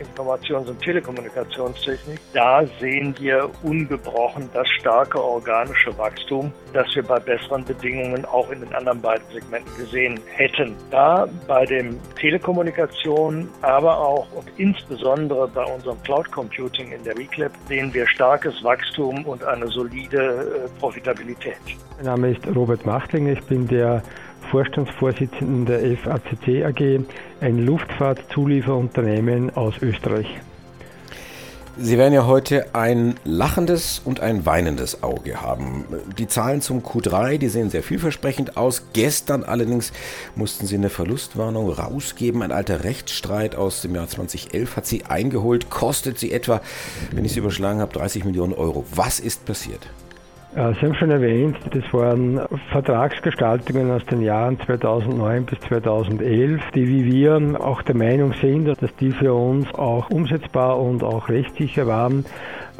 Informations- 0.00 0.68
und 0.68 0.80
Telekommunikationstechnik, 0.80 2.18
da 2.32 2.64
sehen 2.80 3.14
wir 3.18 3.50
ungebrochen 3.62 4.48
das 4.52 4.68
starke 4.68 5.22
organische 5.22 5.96
Wachstum, 5.98 6.52
das 6.72 6.86
wir 6.94 7.02
bei 7.02 7.18
besseren 7.18 7.64
Bedingungen 7.64 8.24
auch 8.24 8.50
in 8.50 8.60
den 8.60 8.72
anderen 8.74 9.00
beiden 9.00 9.24
Segmenten 9.32 9.76
gesehen 9.76 10.20
hätten. 10.34 10.74
Da 10.90 11.26
bei 11.46 11.64
dem 11.64 11.98
Telekommunikation, 12.16 13.48
aber 13.62 13.98
auch 13.98 14.26
und 14.32 14.48
insbesondere 14.56 15.48
bei 15.48 15.64
unserem 15.64 16.00
Cloud 16.02 16.30
Computing 16.30 16.92
in 16.92 17.02
der 17.04 17.16
Reclap 17.16 17.52
sehen 17.68 17.92
wir 17.92 18.06
starkes 18.06 18.62
Wachstum 18.62 19.24
und 19.26 19.44
eine 19.44 19.66
solide 19.68 20.66
äh, 20.66 20.80
Profitabilität. 20.80 21.56
Mein 21.96 22.06
Name 22.06 22.30
ist 22.30 22.46
Robert 22.54 22.86
Machtling, 22.86 23.28
ich 23.28 23.42
bin 23.44 23.66
der 23.66 24.02
Vorstandsvorsitzenden 24.50 25.66
der 25.66 25.96
FACC 25.96 26.64
AG, 26.64 27.04
ein 27.40 27.58
Luftfahrtzulieferunternehmen 27.64 29.54
aus 29.56 29.74
Österreich. 29.80 30.26
Sie 31.80 31.96
werden 31.96 32.12
ja 32.12 32.26
heute 32.26 32.74
ein 32.74 33.14
lachendes 33.22 34.02
und 34.04 34.18
ein 34.18 34.44
weinendes 34.44 35.04
Auge 35.04 35.42
haben. 35.42 35.84
Die 36.18 36.26
Zahlen 36.26 36.60
zum 36.60 36.80
Q3, 36.82 37.38
die 37.38 37.48
sehen 37.48 37.70
sehr 37.70 37.84
vielversprechend 37.84 38.56
aus. 38.56 38.82
Gestern 38.94 39.44
allerdings 39.44 39.92
mussten 40.34 40.66
Sie 40.66 40.74
eine 40.74 40.90
Verlustwarnung 40.90 41.70
rausgeben. 41.70 42.42
Ein 42.42 42.50
alter 42.50 42.82
Rechtsstreit 42.82 43.54
aus 43.54 43.80
dem 43.80 43.94
Jahr 43.94 44.08
2011 44.08 44.76
hat 44.76 44.86
Sie 44.86 45.04
eingeholt. 45.04 45.70
Kostet 45.70 46.18
Sie 46.18 46.32
etwa, 46.32 46.60
wenn 47.12 47.24
ich 47.24 47.30
es 47.30 47.36
überschlagen 47.36 47.80
habe, 47.80 47.92
30 47.92 48.24
Millionen 48.24 48.54
Euro. 48.54 48.84
Was 48.92 49.20
ist 49.20 49.44
passiert? 49.44 49.86
Äh, 50.58 50.74
Sie 50.74 50.86
haben 50.86 50.94
schon 50.94 51.10
erwähnt, 51.12 51.56
das 51.70 51.84
waren 51.92 52.40
Vertragsgestaltungen 52.72 53.92
aus 53.92 54.04
den 54.06 54.22
Jahren 54.22 54.58
2009 54.58 55.44
bis 55.44 55.60
2011, 55.60 56.60
die 56.74 56.88
wie 56.88 57.04
wir 57.04 57.60
auch 57.60 57.82
der 57.82 57.94
Meinung 57.94 58.32
sind, 58.40 58.66
dass 58.66 58.94
die 58.96 59.12
für 59.12 59.32
uns 59.34 59.72
auch 59.72 60.10
umsetzbar 60.10 60.80
und 60.80 61.04
auch 61.04 61.28
rechtssicher 61.28 61.86
waren. 61.86 62.24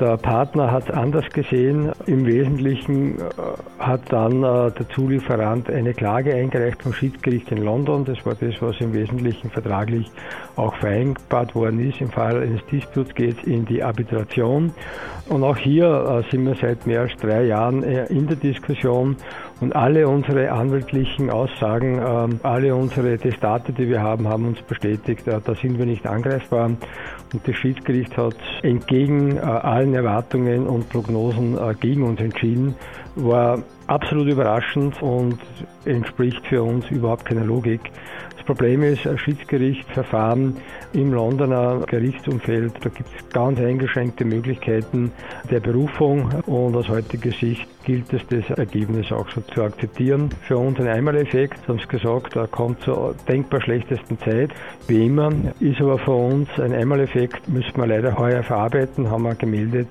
Der 0.01 0.17
Partner 0.17 0.71
hat 0.71 0.89
es 0.89 0.95
anders 0.95 1.29
gesehen. 1.31 1.91
Im 2.07 2.25
Wesentlichen 2.25 3.19
äh, 3.19 3.23
hat 3.81 4.13
dann 4.13 4.45
äh, 4.45 4.71
der 4.71 4.89
Zulieferant 4.95 5.69
eine 5.69 5.93
Klage 5.93 6.35
eingereicht 6.35 6.85
vom 6.85 6.93
Schiedsgericht 6.93 7.51
in 7.51 7.65
London. 7.65 8.05
Das 8.05 8.25
war 8.25 8.37
das, 8.37 8.63
was 8.63 8.81
im 8.81 8.93
Wesentlichen 8.93 9.51
vertraglich 9.51 10.09
auch 10.55 10.77
vereinbart 10.77 11.57
worden 11.57 11.81
ist. 11.81 12.01
Im 12.01 12.11
Fall 12.11 12.41
eines 12.41 12.65
Disputes 12.67 13.13
geht 13.17 13.39
es 13.39 13.45
in 13.45 13.65
die 13.65 13.83
Arbitration. 13.83 14.73
Und 15.29 15.43
auch 15.43 15.57
hier 15.57 16.23
äh, 16.25 16.31
sind 16.31 16.47
wir 16.47 16.55
seit 16.55 16.87
mehr 16.87 17.01
als 17.01 17.17
drei 17.17 17.47
Jahren 17.47 17.83
in 17.83 18.29
der 18.29 18.37
Diskussion 18.37 19.17
und 19.61 19.75
alle 19.75 20.09
unsere 20.09 20.51
anwaltlichen 20.53 21.31
Aussagen, 21.31 22.01
ähm, 22.05 22.41
alle 22.43 22.75
unsere 22.75 23.19
Testate, 23.19 23.73
die 23.73 23.89
wir 23.89 24.03
haben, 24.03 24.29
haben 24.29 24.47
uns 24.47 24.63
bestätigt, 24.63 25.23
da 25.27 25.41
sind 25.55 25.79
wir 25.79 25.87
nicht 25.87 26.07
angreifbar. 26.07 26.67
Und 26.67 26.79
das 27.45 27.57
Schiedsgericht 27.57 28.17
hat 28.17 28.37
entgegen 28.63 29.37
äh, 29.37 29.41
allen 29.41 29.95
Erwartungen 29.95 30.67
und 30.67 30.89
Prognosen 30.89 31.59
äh, 31.59 31.75
gegen 31.75 32.05
uns 32.05 32.21
entschieden. 32.21 32.75
War 33.17 33.63
absolut 33.89 34.29
überraschend 34.29 35.03
und 35.03 35.39
entspricht 35.85 36.47
für 36.47 36.63
uns 36.63 36.89
überhaupt 36.91 37.25
keiner 37.25 37.45
Logik. 37.45 37.81
Problem 38.49 38.83
ist, 38.83 39.07
ein 39.07 39.19
Schiedsgerichtsverfahren 39.19 40.57
im 40.95 41.13
Londoner 41.13 41.83
Gerichtsumfeld, 41.87 42.73
da 42.81 42.89
gibt 42.89 43.11
es 43.15 43.29
ganz 43.29 43.61
eingeschränkte 43.61 44.25
Möglichkeiten 44.25 45.13
der 45.51 45.61
Berufung 45.61 46.31
und 46.47 46.75
aus 46.75 46.89
heutiger 46.89 47.31
Sicht 47.31 47.69
gilt 47.85 48.11
es, 48.15 48.23
das 48.29 48.49
Ergebnis 48.57 49.13
auch 49.13 49.29
so 49.29 49.43
zu 49.53 49.63
akzeptieren. 49.63 50.31
Für 50.47 50.57
uns 50.57 50.81
ein 50.81 50.89
Einmaleffekt, 50.89 51.59
Sie 51.61 51.67
haben 51.67 51.79
es 51.79 51.89
gesagt, 51.89 52.37
er 52.37 52.47
kommt 52.47 52.81
zur 52.81 53.15
denkbar 53.29 53.61
schlechtesten 53.61 54.19
Zeit, 54.21 54.51
wie 54.87 55.05
immer, 55.05 55.31
ist 55.61 55.83
aber 55.83 55.99
für 55.99 56.13
uns 56.13 56.49
ein 56.59 56.73
Einmaleffekt, 56.73 57.51
müssen 57.51 57.77
wir 57.77 57.87
leider 57.87 58.17
heuer 58.17 58.43
verarbeiten, 58.43 59.11
haben 59.11 59.25
wir 59.25 59.35
gemeldet. 59.35 59.89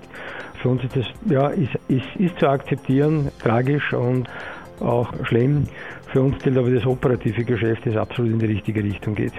Für 0.67 0.71
uns 0.71 0.83
ist 0.83 0.97
das, 0.97 1.05
ja, 1.31 1.47
ist, 1.47 1.71
ist, 1.87 2.03
ist 2.19 2.37
zu 2.39 2.49
akzeptieren, 2.49 3.31
tragisch 3.41 3.93
und 3.93 4.27
auch 4.81 5.13
schlimm. 5.23 5.65
Für 6.11 6.21
uns 6.21 6.43
gilt 6.43 6.57
aber 6.57 6.69
das 6.69 6.85
operative 6.85 7.45
Geschäft, 7.45 7.85
das 7.85 7.95
absolut 7.95 8.33
in 8.33 8.39
die 8.39 8.47
richtige 8.47 8.83
Richtung 8.83 9.15
geht. 9.15 9.31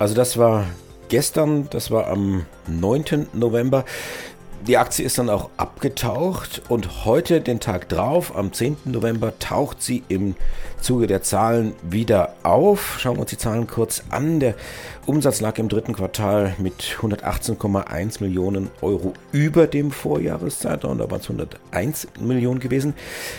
Also 0.00 0.16
das 0.16 0.36
war 0.36 0.66
gestern, 1.08 1.68
das 1.70 1.92
war 1.92 2.08
am 2.08 2.44
9. 2.66 3.28
November. 3.34 3.84
Die 4.68 4.78
Aktie 4.78 5.04
ist 5.04 5.18
dann 5.18 5.28
auch 5.28 5.50
abgetaucht 5.56 6.62
und 6.68 7.04
heute, 7.04 7.40
den 7.40 7.58
Tag 7.58 7.88
drauf, 7.88 8.36
am 8.36 8.52
10. 8.52 8.76
November, 8.84 9.36
taucht 9.40 9.82
sie 9.82 10.04
im 10.06 10.36
Zuge 10.80 11.08
der 11.08 11.20
Zahlen 11.22 11.74
wieder 11.82 12.36
auf. 12.44 13.00
Schauen 13.00 13.16
wir 13.16 13.22
uns 13.22 13.30
die 13.30 13.38
Zahlen 13.38 13.66
kurz 13.66 14.04
an. 14.10 14.38
Der 14.38 14.54
Umsatz 15.04 15.40
lag 15.40 15.58
im 15.58 15.68
dritten 15.68 15.94
Quartal 15.94 16.54
mit 16.58 16.96
118,1 17.00 18.22
Millionen 18.22 18.70
Euro 18.82 19.14
über 19.32 19.66
dem 19.66 19.90
Vorjahreszeitraum. 19.90 20.96
Da 20.96 21.10
waren 21.10 21.20
es 21.20 21.28
101 21.28 22.06
Millionen 22.20 22.60
gewesen. 22.60 22.94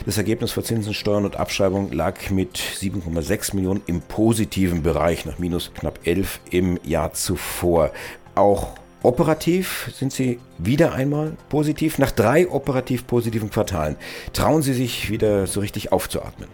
Das 0.06 0.18
Ergebnis 0.18 0.52
vor 0.52 0.64
Zinsen, 0.64 0.94
Steuern 0.94 1.24
und 1.24 1.38
Abschreibung 1.38 1.94
lag 1.94 2.32
mit 2.32 2.58
7,6 2.58 3.56
Millionen 3.56 3.82
im 3.86 4.02
positiven 4.02 4.84
Bereich, 4.84 5.26
nach 5.26 5.40
minus 5.40 5.72
knapp 5.74 6.00
11 6.04 6.42
im 6.50 6.78
Jahr 6.84 7.14
zuvor. 7.14 7.92
Auch 8.36 8.74
Operativ 9.04 9.92
sind 9.94 10.14
Sie 10.14 10.40
wieder 10.58 10.94
einmal 10.94 11.34
positiv. 11.50 12.00
Nach 12.00 12.12
drei 12.12 12.48
operativ 12.50 13.06
positiven 13.06 13.50
Quartalen 13.50 13.98
trauen 14.32 14.62
Sie 14.62 14.74
sich 14.74 15.10
wieder 15.10 15.46
so 15.46 15.60
richtig 15.60 15.92
aufzuatmen. 15.92 16.48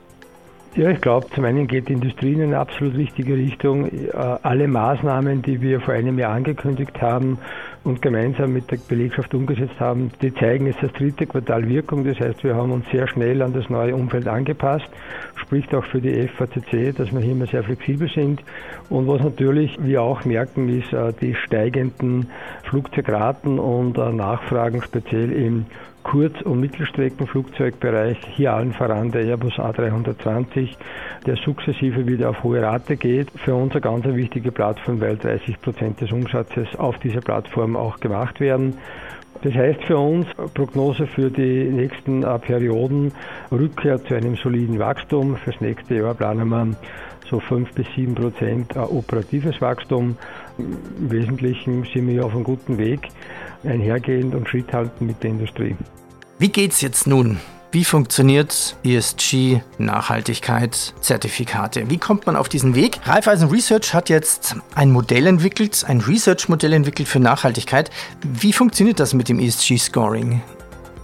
Ja, 0.75 0.89
ich 0.89 1.01
glaube, 1.01 1.27
zum 1.33 1.45
einen 1.45 1.67
geht 1.67 1.89
die 1.89 1.93
Industrie 1.93 2.33
in 2.33 2.41
eine 2.41 2.59
absolut 2.59 2.95
richtige 2.95 3.35
Richtung. 3.35 3.85
Äh, 3.85 4.11
alle 4.13 4.67
Maßnahmen, 4.67 5.41
die 5.41 5.61
wir 5.61 5.81
vor 5.81 5.93
einem 5.93 6.17
Jahr 6.17 6.33
angekündigt 6.33 7.01
haben, 7.01 7.39
und 7.83 8.01
gemeinsam 8.01 8.53
mit 8.53 8.69
der 8.71 8.77
Belegschaft 8.77 9.33
umgesetzt 9.33 9.79
haben, 9.79 10.11
die 10.21 10.33
zeigen 10.33 10.67
jetzt 10.67 10.83
das 10.83 10.91
dritte 10.93 11.25
Quartal 11.25 11.67
Wirkung. 11.67 12.03
Das 12.05 12.19
heißt, 12.19 12.43
wir 12.43 12.55
haben 12.55 12.71
uns 12.71 12.85
sehr 12.91 13.07
schnell 13.07 13.41
an 13.41 13.53
das 13.53 13.69
neue 13.69 13.95
Umfeld 13.95 14.27
angepasst. 14.27 14.87
Spricht 15.41 15.73
auch 15.73 15.85
für 15.85 16.01
die 16.01 16.27
FACC, 16.27 16.95
dass 16.95 17.11
wir 17.11 17.19
hier 17.19 17.31
immer 17.31 17.47
sehr 17.47 17.63
flexibel 17.63 18.09
sind. 18.09 18.43
Und 18.89 19.07
was 19.07 19.21
natürlich 19.21 19.77
wir 19.81 20.01
auch 20.01 20.25
merken, 20.25 20.69
ist 20.69 20.93
äh, 20.93 21.13
die 21.19 21.35
steigenden 21.35 22.29
Flugzeugraten 22.63 23.59
und 23.59 23.97
äh, 23.97 24.11
Nachfragen 24.11 24.81
speziell 24.81 25.31
im 25.31 25.65
Kurz- 26.03 26.41
und 26.41 26.61
Mittelstreckenflugzeugbereich, 26.61 28.17
hier 28.35 28.53
allen 28.53 28.73
voran 28.73 29.11
der 29.11 29.25
Airbus 29.25 29.53
A320, 29.59 30.69
der 31.25 31.35
sukzessive 31.35 32.07
wieder 32.07 32.29
auf 32.29 32.41
hohe 32.41 32.61
Rate 32.61 32.95
geht. 32.95 33.29
Für 33.35 33.53
uns 33.53 33.73
eine 33.73 33.81
ganz 33.81 34.05
wichtige 34.05 34.51
Plattform, 34.51 35.01
weil 35.01 35.17
30 35.17 35.61
Prozent 35.61 36.01
des 36.01 36.11
Umsatzes 36.11 36.67
auf 36.77 36.97
dieser 36.99 37.21
Plattform 37.21 37.75
auch 37.75 37.99
gemacht 37.99 38.39
werden. 38.39 38.77
Das 39.41 39.53
heißt 39.53 39.83
für 39.83 39.97
uns 39.97 40.27
Prognose 40.53 41.07
für 41.07 41.31
die 41.31 41.63
nächsten 41.63 42.23
äh, 42.23 42.39
Perioden 42.39 43.13
Rückkehr 43.51 44.03
zu 44.03 44.15
einem 44.15 44.35
soliden 44.35 44.79
Wachstum. 44.79 45.37
Fürs 45.37 45.61
nächste 45.61 45.95
Jahr 45.95 46.13
planen 46.13 46.49
wir 46.49 46.75
so 47.29 47.39
5 47.39 47.71
bis 47.73 47.87
7 47.95 48.15
Prozent 48.15 48.75
äh, 48.75 48.79
operatives 48.79 49.61
Wachstum. 49.61 50.17
Im 50.57 51.11
Wesentlichen 51.11 51.85
sind 51.93 52.07
wir 52.07 52.25
auf 52.25 52.33
einem 52.33 52.43
guten 52.43 52.77
Weg, 52.77 53.07
einhergehend 53.63 54.35
und 54.35 54.49
Schritt 54.49 54.73
halten 54.73 55.05
mit 55.05 55.23
der 55.23 55.29
Industrie. 55.31 55.75
Wie 56.37 56.49
geht's 56.49 56.81
jetzt 56.81 57.07
nun 57.07 57.39
Wie 57.71 57.85
funktioniert 57.85 58.75
ESG, 58.83 59.61
Nachhaltigkeit, 59.77 60.95
Zertifikate? 61.01 61.87
Wie 61.87 61.99
kommt 61.99 62.25
man 62.25 62.35
auf 62.35 62.49
diesen 62.49 62.73
Weg? 62.73 62.99
Raiffeisen 63.05 63.49
Research 63.49 63.93
hat 63.93 64.09
jetzt 64.09 64.55
ein 64.73 64.89
Modell 64.89 65.27
entwickelt, 65.27 65.85
ein 65.87 66.01
Research-Modell 66.01 66.73
entwickelt 66.73 67.07
für 67.07 67.19
Nachhaltigkeit. 67.19 67.91
Wie 68.23 68.53
funktioniert 68.53 68.99
das 68.99 69.13
mit 69.13 69.29
dem 69.29 69.39
ESG-Scoring? 69.39 70.41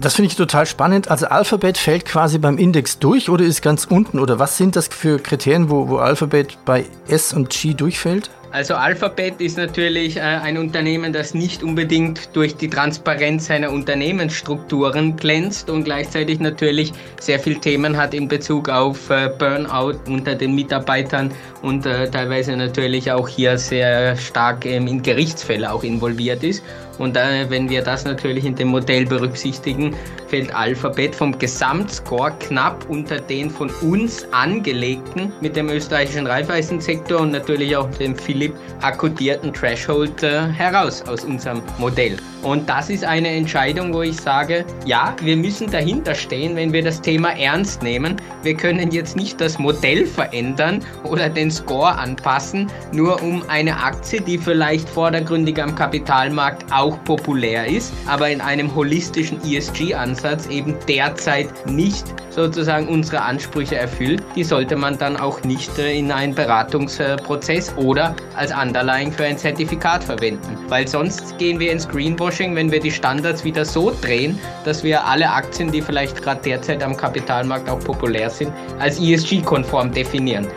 Das 0.02 0.16
finde 0.16 0.32
ich 0.32 0.36
total 0.36 0.66
spannend. 0.66 1.08
Also 1.12 1.28
Alphabet 1.28 1.78
fällt 1.78 2.06
quasi 2.06 2.40
beim 2.40 2.58
Index 2.58 2.98
durch 2.98 3.30
oder 3.30 3.46
ist 3.46 3.62
ganz 3.62 3.86
unten? 3.86 4.18
Oder 4.18 4.40
was 4.40 4.58
sind 4.58 4.76
das 4.76 4.88
für 4.88 5.20
Kriterien, 5.20 5.70
wo, 5.70 5.88
wo 5.88 5.98
Alphabet 5.98 6.58
bei 6.66 6.86
S 7.08 7.32
und 7.32 7.52
G 7.52 7.76
durchfällt? 7.76 8.32
Also 8.52 8.76
Alphabet 8.76 9.42
ist 9.42 9.58
natürlich 9.58 10.18
äh, 10.18 10.22
ein 10.22 10.58
Unternehmen, 10.58 11.12
das 11.12 11.34
nicht 11.34 11.64
unbedingt 11.64 12.30
durch 12.34 12.56
die 12.56 12.70
Transparenz 12.70 13.48
seiner 13.48 13.72
Unternehmensstrukturen 13.72 15.16
glänzt 15.18 15.70
und 15.70 15.84
gleichzeitig 15.84 16.40
natürlich 16.40 16.94
sehr 17.20 17.40
viel 17.40 17.60
Themen 17.60 17.98
hat 17.98 18.14
in 18.14 18.28
Bezug 18.28 18.70
auf 18.70 19.10
äh, 19.10 19.30
Burnout 19.38 20.00
unter 20.08 20.36
den 20.36 20.56
Mitarbeitern 20.56 21.32
und 21.64 21.86
äh, 21.86 22.10
teilweise 22.10 22.56
natürlich 22.56 23.12
auch 23.12 23.28
hier 23.28 23.58
sehr 23.58 24.16
stark 24.16 24.66
ähm, 24.66 24.88
in 24.88 25.02
Gerichtsfälle 25.02 25.72
auch 25.72 25.84
involviert 25.84 26.44
ist. 26.44 26.64
Und 26.98 27.16
wenn 27.16 27.70
wir 27.70 27.82
das 27.82 28.06
natürlich 28.06 28.46
in 28.46 28.56
dem 28.56 28.70
Modell 28.70 29.06
berücksichtigen, 29.06 29.94
fällt 30.28 30.56
Alphabet 30.56 31.14
vom 31.14 31.38
Gesamtscore 31.38 32.34
knapp 32.40 32.90
unter 32.90 33.20
den 33.20 33.50
von 33.50 33.70
uns 33.82 34.26
angelegten 34.32 35.34
mit 35.42 35.58
dem 35.58 35.70
österreichischen 35.70 36.26
Reifeisensektor 36.26 37.20
und 37.20 37.32
natürlich 37.32 37.76
auch 37.76 37.90
dem 37.92 38.16
Philipp 38.36 38.54
akkodierten 38.82 39.54
Threshold 39.54 40.22
äh, 40.22 40.48
heraus 40.48 41.02
aus 41.04 41.24
unserem 41.24 41.62
Modell. 41.78 42.18
Und 42.44 42.70
das 42.70 42.90
ist 42.90 43.04
eine 43.04 43.30
Entscheidung, 43.30 43.94
wo 43.94 44.04
ich 44.04 44.18
sage, 44.18 44.66
ja, 44.86 45.16
wir 45.22 45.36
müssen 45.36 45.72
dahinter 45.72 46.14
stehen, 46.14 46.56
wenn 46.56 46.74
wir 46.74 46.84
das 46.84 47.02
Thema 47.02 47.30
ernst 47.30 47.82
nehmen. 47.82 48.18
Wir 48.44 48.56
können 48.56 48.92
jetzt 48.92 49.16
nicht 49.16 49.42
das 49.42 49.58
Modell 49.58 50.06
verändern 50.06 50.86
oder 51.06 51.30
den 51.30 51.50
Score 51.50 51.98
anpassen, 51.98 52.70
nur 52.92 53.24
um 53.24 53.42
eine 53.48 53.76
Aktie, 53.76 54.22
die 54.22 54.38
vielleicht 54.38 54.88
vordergründig 54.88 55.60
am 55.60 55.74
Kapitalmarkt 55.74 56.72
auch 56.72 57.04
populär 57.06 57.66
ist, 57.66 57.94
aber 58.06 58.30
in 58.30 58.42
einem 58.42 58.76
holistischen 58.76 59.40
ESG-Ansatz 59.44 60.46
eben 60.48 60.76
derzeit 60.88 61.48
nicht 61.66 62.06
sozusagen 62.30 62.88
unsere 62.90 63.22
Ansprüche 63.22 63.78
erfüllt, 63.78 64.22
die 64.36 64.44
sollte 64.44 64.76
man 64.76 64.98
dann 64.98 65.18
auch 65.18 65.42
nicht 65.44 65.80
äh, 65.80 65.98
in 65.98 66.12
einen 66.12 66.36
Beratungsprozess 66.36 67.74
oder 67.78 68.16
als 68.36 68.52
Underlying 68.52 69.12
für 69.12 69.26
ein 69.26 69.38
Zertifikat 69.38 70.04
verwenden. 70.04 70.58
Weil 70.68 70.88
sonst 70.88 71.38
gehen 71.38 71.60
wir 71.60 71.72
ins 71.72 71.88
Greenwashing, 71.88 72.56
wenn 72.56 72.72
wir 72.72 72.80
die 72.80 72.92
Standards 72.92 73.44
wieder 73.44 73.66
so 73.66 73.94
drehen, 74.02 74.40
dass 74.64 74.84
wir 74.84 75.06
alle 75.06 75.30
Aktien, 75.30 75.72
die 75.72 75.82
vielleicht 75.82 76.22
gerade 76.22 76.42
derzeit 76.42 76.84
am 76.84 76.98
Kapitalmarkt 76.98 77.70
auch 77.70 77.80
populär 77.80 78.30
sind, 78.30 78.52
als 78.80 79.00
ESG-konform 79.00 79.92
definieren. 79.92 80.48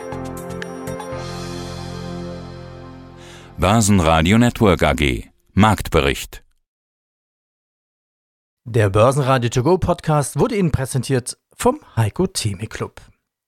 Börsenradio 3.57 4.37
Network 4.37 4.83
AG 4.83 5.29
Marktbericht 5.53 6.43
Der 8.63 8.89
Börsenradio 8.89 9.49
To 9.49 9.63
Go 9.63 9.77
Podcast 9.77 10.39
wurde 10.39 10.55
Ihnen 10.55 10.71
präsentiert 10.71 11.37
vom 11.53 11.81
Heiko 11.97 12.27
Theme 12.27 12.67
Club. 12.67 13.01